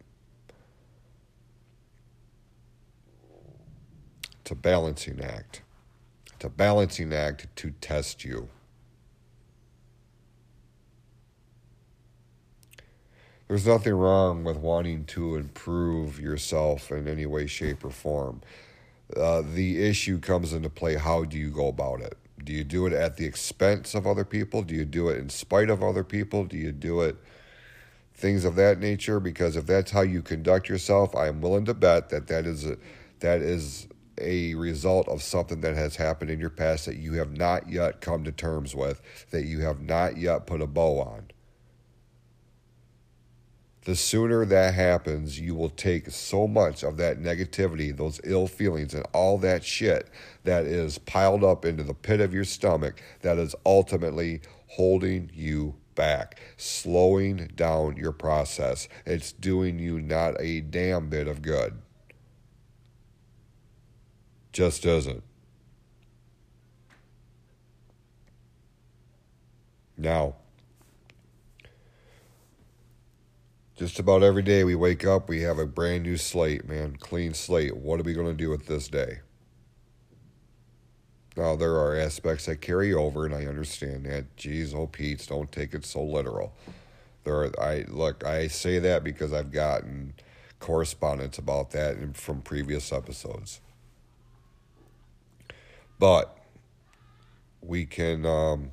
[4.40, 5.62] It's a balancing act.
[6.36, 8.48] It's a balancing act to test you.
[13.48, 18.42] There's nothing wrong with wanting to improve yourself in any way, shape, or form.
[19.16, 22.18] Uh, the issue comes into play how do you go about it?
[22.44, 24.62] Do you do it at the expense of other people?
[24.62, 26.44] Do you do it in spite of other people?
[26.44, 27.16] Do you do it
[28.14, 29.20] things of that nature?
[29.20, 32.66] Because if that's how you conduct yourself, I am willing to bet that that is
[32.66, 32.76] a,
[33.20, 33.85] that is
[34.18, 38.00] a result of something that has happened in your past that you have not yet
[38.00, 39.00] come to terms with,
[39.30, 41.30] that you have not yet put a bow on
[43.86, 48.92] the sooner that happens, you will take so much of that negativity, those ill feelings,
[48.92, 50.10] and all that shit
[50.42, 55.76] that is piled up into the pit of your stomach that is ultimately holding you
[55.94, 58.88] back, slowing down your process.
[59.06, 61.80] It's doing you not a damn bit of good.
[64.56, 65.22] Just doesn't.
[69.98, 70.36] Now,
[73.76, 77.34] just about every day we wake up, we have a brand new slate, man, clean
[77.34, 77.76] slate.
[77.76, 79.18] What are we going to do with this day?
[81.36, 84.38] Now, there are aspects that carry over, and I understand that.
[84.38, 86.54] Geez, oh, Pete, don't take it so literal.
[87.24, 90.14] There are, I look, I say that because I've gotten
[90.60, 93.60] correspondence about that from previous episodes.
[95.98, 96.36] But
[97.60, 98.72] we can um,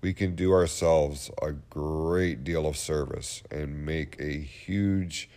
[0.00, 5.30] we can do ourselves a great deal of service and make a huge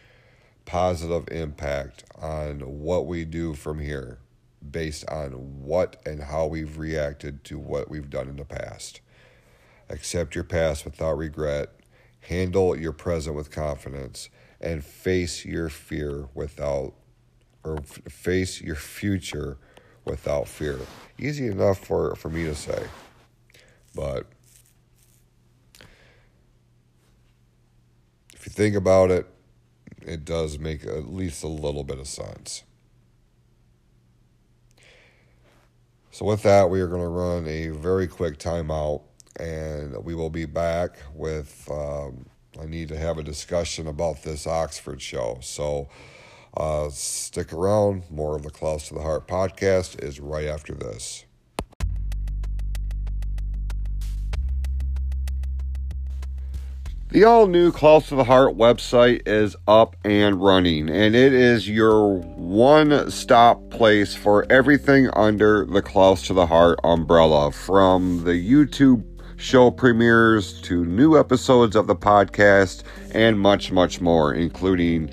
[0.65, 4.19] positive impact on what we do from here
[4.71, 5.31] based on
[5.63, 9.01] what and how we've reacted to what we've done in the past.
[9.89, 11.69] Accept your past without regret,
[12.21, 14.29] handle your present with confidence,
[14.59, 16.93] and face your fear without,
[17.63, 19.59] or face your future
[20.05, 20.79] without fear.
[21.19, 22.87] Easy enough for, for me to say,
[23.93, 24.25] but
[28.33, 29.27] if you think about it,
[30.01, 32.63] it does make at least a little bit of sense.
[36.11, 39.01] So, with that, we are going to run a very quick timeout
[39.37, 41.67] and we will be back with.
[41.69, 42.27] Um,
[42.57, 45.39] I need to have a discussion about this Oxford show.
[45.41, 45.89] So,
[46.57, 48.03] uh, stick around.
[48.09, 51.25] More of the Close to the Heart podcast is right after this.
[57.15, 61.69] The all new Close to the Heart website is up and running, and it is
[61.69, 68.31] your one stop place for everything under the Close to the Heart umbrella from the
[68.31, 69.05] YouTube
[69.37, 72.83] show premieres to new episodes of the podcast
[73.13, 75.09] and much, much more, including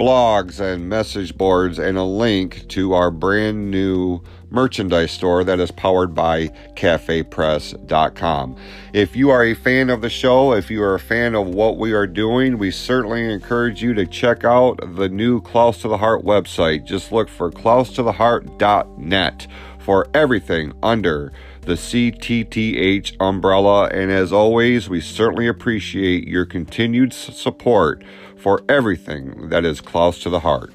[0.00, 5.70] blogs and message boards, and a link to our brand new merchandise store that is
[5.70, 8.56] powered by cafepress.com.
[8.94, 11.76] If you are a fan of the show, if you are a fan of what
[11.76, 15.98] we are doing, we certainly encourage you to check out the new Close to the
[15.98, 16.86] Heart website.
[16.86, 19.46] Just look for closetotheheart.net
[19.80, 21.30] for everything under
[21.60, 23.88] the CTTH umbrella.
[23.88, 28.02] And as always, we certainly appreciate your continued support
[28.40, 30.74] for everything that is close to the heart.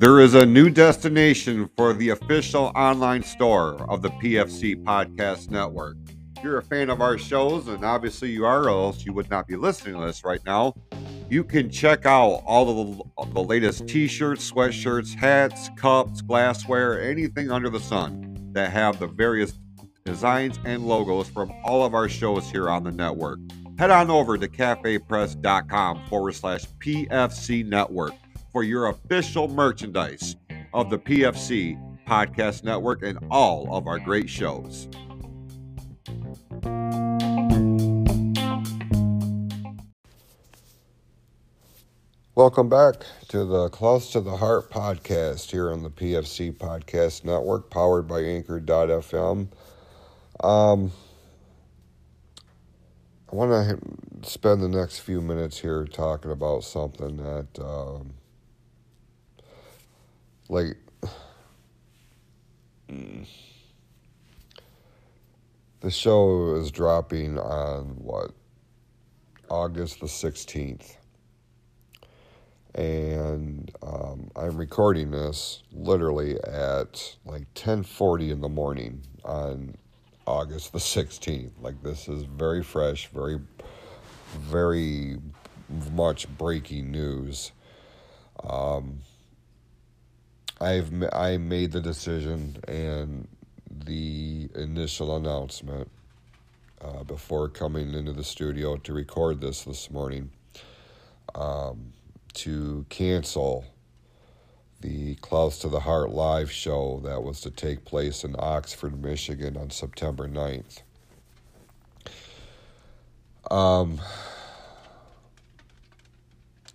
[0.00, 5.96] There is a new destination for the official online store of the PFC Podcast Network.
[6.40, 9.46] If you're a fan of our shows, and obviously you are, else you would not
[9.46, 10.74] be listening to this right now,
[11.28, 17.50] you can check out all of the, the latest t-shirts, sweatshirts, hats, cups, glassware, anything
[17.50, 19.52] under the sun that have the various
[20.06, 23.38] designs and logos from all of our shows here on the network.
[23.78, 28.14] Head on over to cafepress.com forward slash PFC network
[28.50, 30.36] for your official merchandise
[30.72, 34.88] of the PFC Podcast Network and all of our great shows.
[42.40, 42.96] Welcome back
[43.28, 48.20] to the Close to the Heart podcast here on the PFC Podcast Network, powered by
[48.20, 49.48] Anchor.fm.
[50.42, 50.92] Um,
[53.30, 58.14] I want to spend the next few minutes here talking about something that, um,
[60.48, 60.76] like,
[65.80, 68.32] the show is dropping on what
[69.48, 70.96] August the 16th.
[72.74, 79.74] And um, I'm recording this literally at like 10:40 in the morning on
[80.26, 81.50] August the 16th.
[81.60, 83.40] Like this is very fresh, very,
[84.38, 85.16] very
[85.92, 87.50] much breaking news.
[88.44, 89.00] Um,
[90.60, 93.26] I've I made the decision and
[93.84, 95.90] the initial announcement
[96.80, 100.30] uh, before coming into the studio to record this this morning
[101.34, 101.92] um,
[102.34, 103.64] to cancel
[104.80, 109.56] the Close to the Heart live show that was to take place in Oxford, Michigan
[109.56, 110.82] on September 9th.
[113.50, 114.00] Um,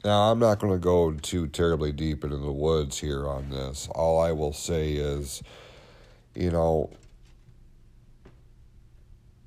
[0.03, 3.87] now, I'm not going to go too terribly deep into the woods here on this.
[3.95, 5.41] All I will say is,
[6.35, 6.91] you know,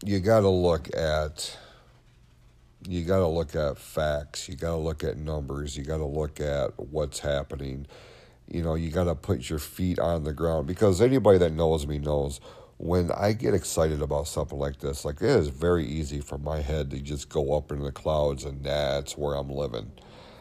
[0.05, 1.57] you got to look at
[2.87, 6.05] you got to look at facts you got to look at numbers you got to
[6.05, 7.87] look at what's happening.
[8.47, 11.87] You know you got to put your feet on the ground because anybody that knows
[11.87, 12.41] me knows
[12.79, 16.61] when i get excited about something like this like it is very easy for my
[16.61, 19.91] head to just go up in the clouds and that's where i'm living.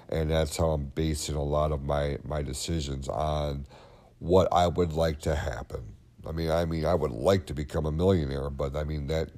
[0.10, 3.66] And that's how i'm basing a lot of my my decisions on
[4.20, 7.86] what i would like to happen i mean i mean i would like to become
[7.86, 9.30] a millionaire but i mean that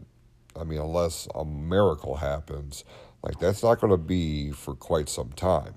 [0.60, 2.84] I mean, unless a miracle happens,
[3.24, 5.76] like that's not going to be for quite some time.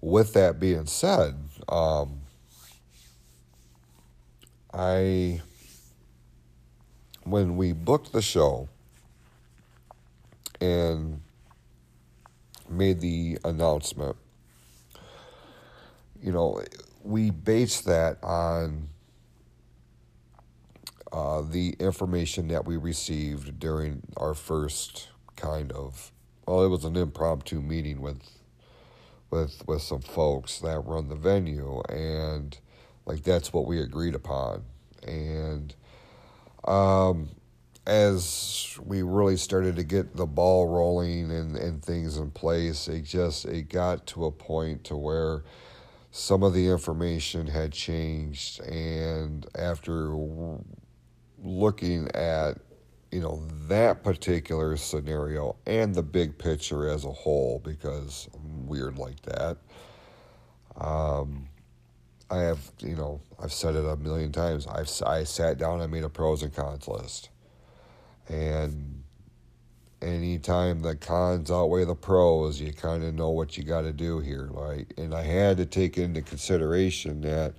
[0.00, 1.36] With that being said,
[1.68, 2.20] um,
[4.72, 5.42] I
[7.24, 8.68] when we booked the show
[10.60, 11.20] and
[12.68, 14.16] made the announcement,
[16.22, 16.62] you know,
[17.02, 18.88] we based that on
[21.12, 26.12] uh, the information that we received during our first kind of
[26.46, 28.22] well, it was an impromptu meeting with
[29.30, 32.58] with with some folks that run the venue, and
[33.06, 34.64] like that's what we agreed upon,
[35.06, 35.74] and
[36.64, 37.30] um,
[37.86, 43.02] as we really started to get the ball rolling and, and things in place, it
[43.02, 45.44] just it got to a point to where
[46.10, 50.14] some of the information had changed, and after
[51.42, 52.58] looking at
[53.10, 58.98] you know that particular scenario and the big picture as a whole because I'm weird
[58.98, 59.56] like that.
[60.76, 61.48] Um,
[62.30, 64.66] I have you know I've said it a million times.
[64.66, 67.30] I've I sat down and made a pros and cons list,
[68.28, 68.99] and
[70.02, 74.20] anytime the cons outweigh the pros, you kind of know what you got to do
[74.20, 74.48] here.
[74.50, 77.54] Like, and I had to take into consideration that.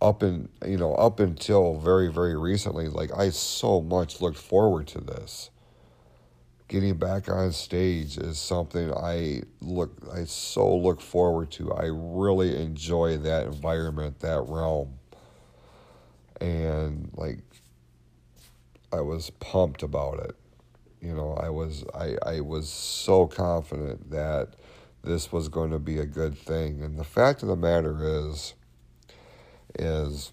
[0.00, 4.86] up in you know up until very very recently like i so much looked forward
[4.86, 5.50] to this
[6.68, 12.62] getting back on stage is something i look i so look forward to i really
[12.62, 14.88] enjoy that environment that realm
[16.40, 17.40] and like
[18.92, 20.36] i was pumped about it
[21.00, 24.54] you know i was i i was so confident that
[25.04, 28.54] this was going to be a good thing and the fact of the matter is
[29.78, 30.32] is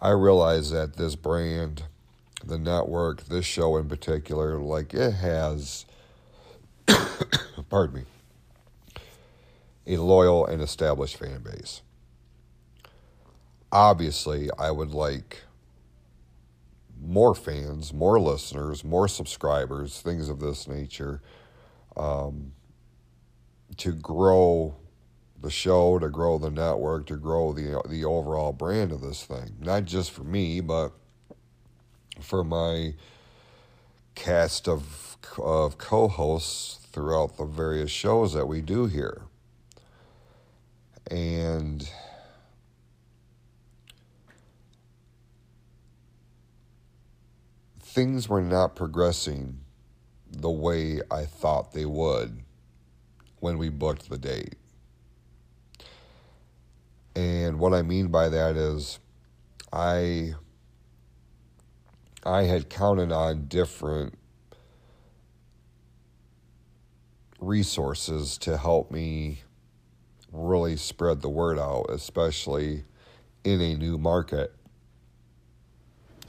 [0.00, 1.84] I realize that this brand,
[2.44, 5.86] the network, this show in particular, like it has,
[7.70, 8.02] pardon me,
[9.86, 11.80] a loyal and established fan base.
[13.72, 15.42] Obviously, I would like
[17.00, 21.20] more fans, more listeners, more subscribers, things of this nature,
[21.96, 22.52] um,
[23.76, 24.76] to grow
[25.40, 29.56] the show, to grow the network, to grow the the overall brand of this thing.
[29.60, 30.92] Not just for me, but
[32.20, 32.94] for my
[34.14, 39.22] cast of of co-hosts throughout the various shows that we do here.
[41.10, 41.88] And
[47.96, 49.58] things were not progressing
[50.30, 52.42] the way I thought they would
[53.40, 54.56] when we booked the date.
[57.14, 58.98] And what I mean by that is
[59.72, 60.34] I
[62.22, 64.12] I had counted on different
[67.40, 69.40] resources to help me
[70.30, 72.84] really spread the word out, especially
[73.42, 74.54] in a new market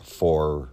[0.01, 0.70] for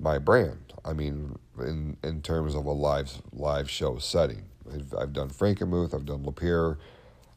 [0.00, 0.72] my brand.
[0.84, 5.94] I mean, in in terms of a live live show setting, I've, I've done Frankenmuth,
[5.94, 6.78] I've done Lapeer,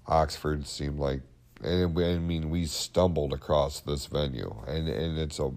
[0.08, 1.22] Oxford seemed like,
[1.64, 5.52] and I mean, we stumbled across this venue, and and it's a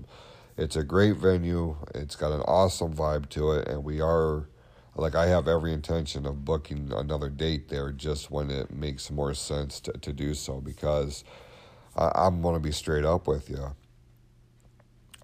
[0.57, 1.77] it's a great venue.
[1.95, 4.49] It's got an awesome vibe to it, and we are
[4.97, 9.35] like I have every intention of booking another date there just when it makes more
[9.35, 11.23] sense to, to do so because
[11.97, 13.75] I, I'm to be straight up with you.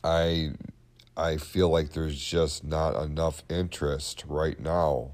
[0.05, 0.53] I
[1.16, 5.12] I feel like there's just not enough interest right now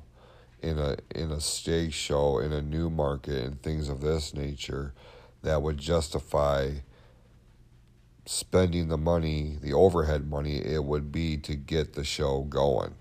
[0.62, 4.94] in a in a stage show in a new market and things of this nature
[5.42, 6.70] that would justify
[8.26, 12.94] spending the money, the overhead money it would be to get the show going.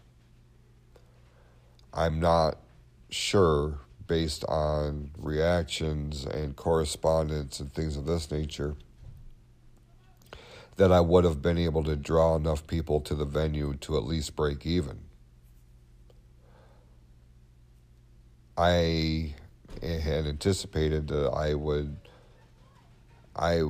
[1.93, 2.57] I'm not
[3.09, 8.75] sure, based on reactions and correspondence and things of this nature,
[10.77, 14.03] that I would have been able to draw enough people to the venue to at
[14.03, 14.99] least break even.
[18.57, 19.35] I
[19.81, 21.97] had anticipated that I would,
[23.35, 23.63] I,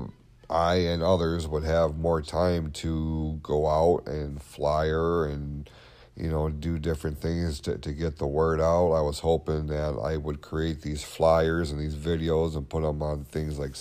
[0.49, 5.69] I and others would have more time to go out and flyer and
[6.17, 8.93] you know, do different things to, to get the word out.
[8.93, 13.03] I was hoping that I would create these flyers and these videos and put them
[13.03, 13.73] on things like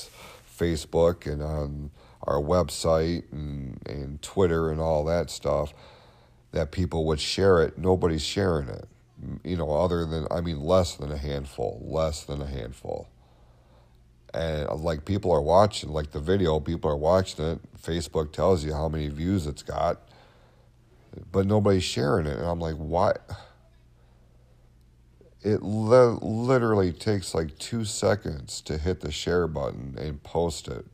[0.59, 1.91] Facebook and on
[2.27, 5.72] our website and, and Twitter and all that stuff
[6.53, 7.79] that people would share it.
[7.79, 8.89] Nobody's sharing it,
[9.45, 13.09] you know, other than, I mean, less than a handful, less than a handful.
[14.35, 17.61] And uh, like people are watching, like the video, people are watching it.
[17.81, 20.01] Facebook tells you how many views it's got
[21.33, 22.39] but nobody's sharing it.
[22.39, 23.12] And I'm like, why?
[25.43, 30.85] It li- literally takes like two seconds to hit the share button and post it.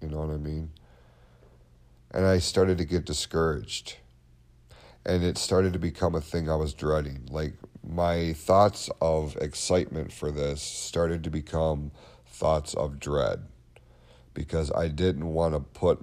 [0.00, 0.70] You know what I mean?
[2.10, 3.96] And I started to get discouraged.
[5.06, 7.26] And it started to become a thing I was dreading.
[7.30, 11.90] Like, my thoughts of excitement for this started to become
[12.26, 13.46] thoughts of dread
[14.34, 15.98] because I didn't want to put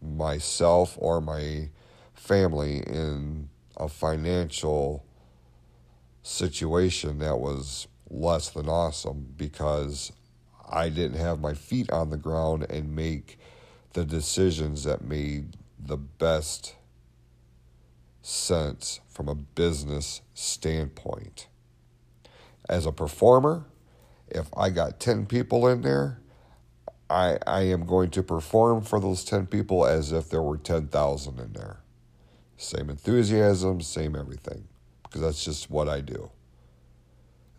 [0.00, 1.70] myself or my
[2.14, 5.04] family in a financial
[6.22, 10.12] situation that was less than awesome because
[10.70, 13.38] I didn't have my feet on the ground and make
[13.92, 16.74] the decisions that made the best
[18.22, 21.48] sense from a business standpoint.
[22.68, 23.64] As a performer,
[24.28, 26.20] if I got 10 people in there,
[27.10, 31.38] I, I am going to perform for those 10 people as if there were 10,000
[31.40, 31.80] in there.
[32.58, 34.68] Same enthusiasm, same everything,
[35.02, 36.30] because that's just what I do.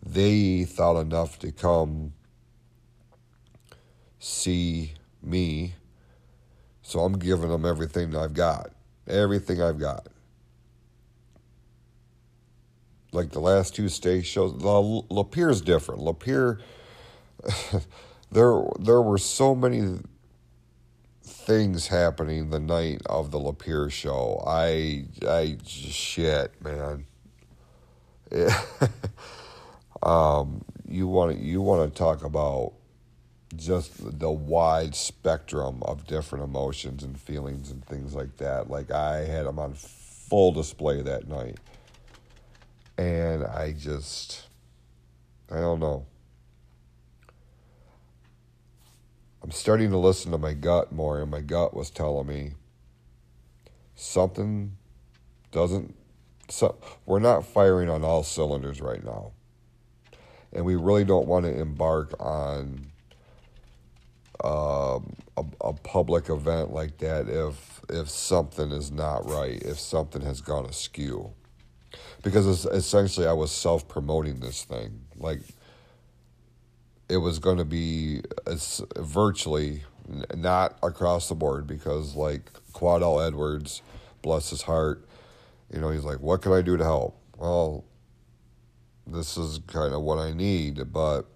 [0.04, 2.12] They thought enough to come
[4.18, 5.74] see me,
[6.90, 8.72] so I'm giving them everything I've got.
[9.06, 10.08] Everything I've got.
[13.12, 16.00] Like the last two stage shows, the Lapeer's different.
[16.00, 16.60] Lapeer,
[18.32, 20.00] there there were so many
[21.22, 24.42] things happening the night of the Lapeer show.
[24.44, 27.04] I I shit, man.
[30.02, 32.72] um, you want you want to talk about
[33.56, 38.70] just the wide spectrum of different emotions and feelings and things like that.
[38.70, 41.58] Like I had them on full display that night,
[42.96, 44.46] and I just
[45.50, 46.06] I don't know.
[49.42, 52.52] I'm starting to listen to my gut more, and my gut was telling me
[53.96, 54.76] something
[55.50, 55.96] doesn't.
[56.48, 56.76] So
[57.06, 59.32] we're not firing on all cylinders right now,
[60.52, 62.89] and we really don't want to embark on
[64.44, 70.22] um, a, a public event like that if if something is not right, if something
[70.22, 71.32] has gone askew,
[72.22, 75.40] because essentially I was self promoting this thing like
[77.08, 78.22] it was going to be
[78.96, 79.82] virtually
[80.36, 83.82] not across the board because like Quadell Edwards,
[84.22, 85.04] bless his heart,
[85.72, 87.20] you know, he's like, what can I do to help?
[87.36, 87.84] Well,
[89.06, 91.26] this is kind of what I need, but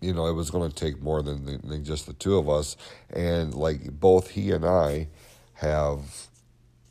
[0.00, 2.76] you know, it was going to take more than, than just the two of us.
[3.10, 5.08] And like both he and I
[5.54, 6.28] have,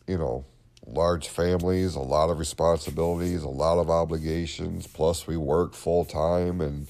[0.07, 0.45] you know,
[0.85, 4.87] large families, a lot of responsibilities, a lot of obligations.
[4.87, 6.87] Plus, we work full time and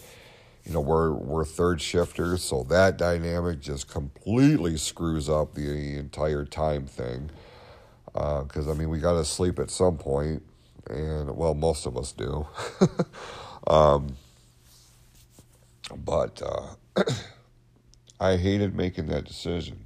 [0.65, 6.43] you know we're we're third shifters so that dynamic just completely screws up the entire
[6.43, 7.29] time thing
[8.11, 10.43] because uh, i mean we got to sleep at some point
[10.89, 12.47] and well, most of us do.
[13.67, 14.15] um,
[15.95, 17.03] but uh,
[18.19, 19.85] I hated making that decision.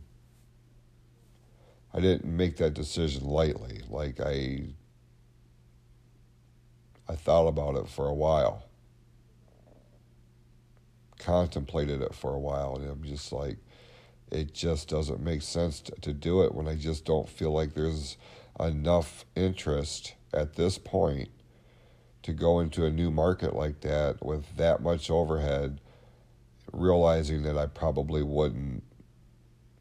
[1.93, 3.81] I didn't make that decision lightly.
[3.89, 4.69] Like I,
[7.07, 8.65] I thought about it for a while,
[11.19, 13.57] contemplated it for a while, and I'm just like,
[14.31, 17.73] it just doesn't make sense to, to do it when I just don't feel like
[17.73, 18.15] there's
[18.59, 21.29] enough interest at this point
[22.23, 25.81] to go into a new market like that with that much overhead,
[26.71, 28.83] realizing that I probably wouldn't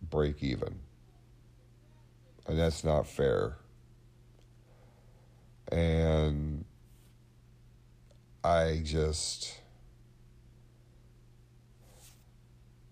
[0.03, 0.81] break even.
[2.47, 3.57] And that's not fair.
[5.71, 6.65] And
[8.43, 9.57] I just.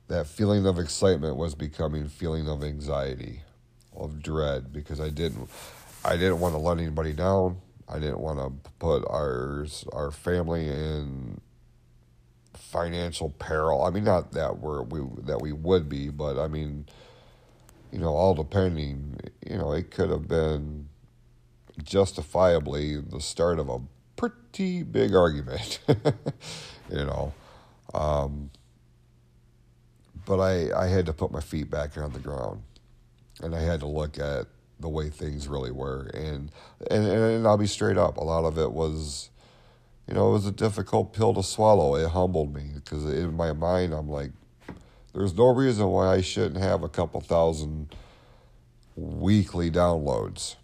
[0.06, 3.42] That feeling of excitement was becoming feeling of anxiety,
[3.94, 5.50] of dread, because I didn't
[6.04, 7.60] I didn't want to let anybody down.
[7.88, 11.40] I didn't want to put ours, our family in
[12.68, 13.82] financial peril.
[13.82, 16.86] I mean, not that we're we that we would be, but I mean,
[17.90, 19.18] you know, all depending.
[19.48, 20.88] You know, it could have been
[21.82, 23.80] justifiably the start of a
[24.16, 25.80] pretty big argument.
[26.90, 27.32] you know,
[27.94, 28.50] um,
[30.26, 32.62] but I I had to put my feet back on the ground,
[33.42, 34.46] and I had to look at
[34.80, 36.10] the way things really were.
[36.14, 36.50] And,
[36.90, 39.30] and, and I'll be straight up, a lot of it was,
[40.08, 41.94] you know, it was a difficult pill to swallow.
[41.94, 44.30] It humbled me because in my mind, I'm like,
[45.12, 47.94] there's no reason why I shouldn't have a couple thousand
[48.96, 50.56] weekly downloads.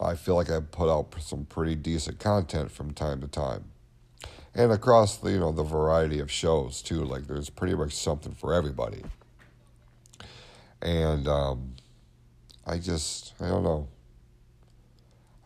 [0.00, 3.64] I feel like I put out some pretty decent content from time to time.
[4.54, 8.32] And across the, you know, the variety of shows too, like there's pretty much something
[8.32, 9.02] for everybody.
[10.80, 11.74] And um,
[12.64, 13.88] I just, I don't know.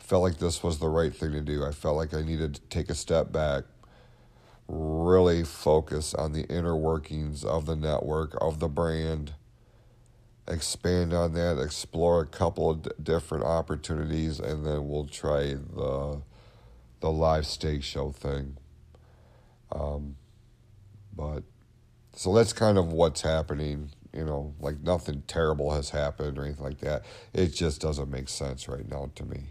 [0.09, 1.66] Felt like this was the right thing to do.
[1.66, 3.64] I felt like I needed to take a step back,
[4.66, 9.34] really focus on the inner workings of the network, of the brand,
[10.46, 16.22] expand on that, explore a couple of d- different opportunities, and then we'll try the
[17.00, 18.56] the live stage show thing.
[19.70, 20.16] Um,
[21.14, 21.42] but
[22.14, 26.64] so that's kind of what's happening you know, like nothing terrible has happened or anything
[26.64, 27.04] like that.
[27.34, 29.50] It just doesn't make sense right now to me.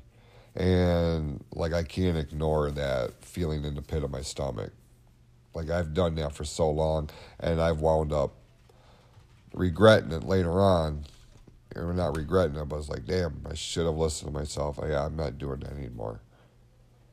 [0.57, 4.71] And like I can't ignore that feeling in the pit of my stomach.
[5.53, 8.33] Like I've done that for so long and I've wound up
[9.53, 11.05] regretting it later on.
[11.75, 14.79] Or not regretting it, but it's like, damn, I should have listened to myself.
[14.81, 16.21] I, I'm not doing that anymore.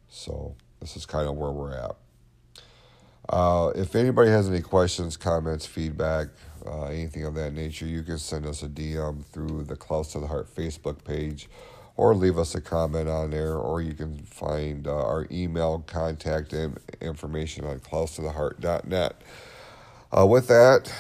[0.09, 1.97] So this is kind of where we're at.
[3.29, 6.29] Uh, if anybody has any questions, comments, feedback,
[6.65, 10.21] uh, anything of that nature, you can send us a DM through the Close to
[10.21, 11.49] the Heart Facebook page
[11.97, 16.55] or leave us a comment on there, or you can find uh, our email contact
[17.01, 19.15] information on closetotheheart.net.
[20.17, 20.93] Uh, with that,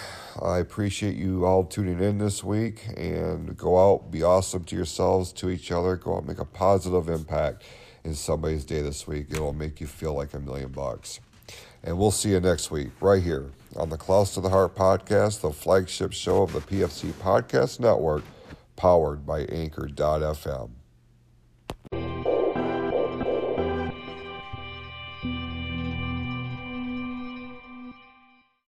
[0.42, 5.32] I appreciate you all tuning in this week and go out, be awesome to yourselves,
[5.34, 7.62] to each other, go out, make a positive impact
[8.02, 9.26] in somebody's day this week.
[9.30, 11.20] It'll make you feel like a million bucks.
[11.82, 15.40] And we'll see you next week, right here on the Close to the Heart podcast,
[15.40, 18.24] the flagship show of the PFC Podcast Network,
[18.76, 20.70] powered by Anchor.fm.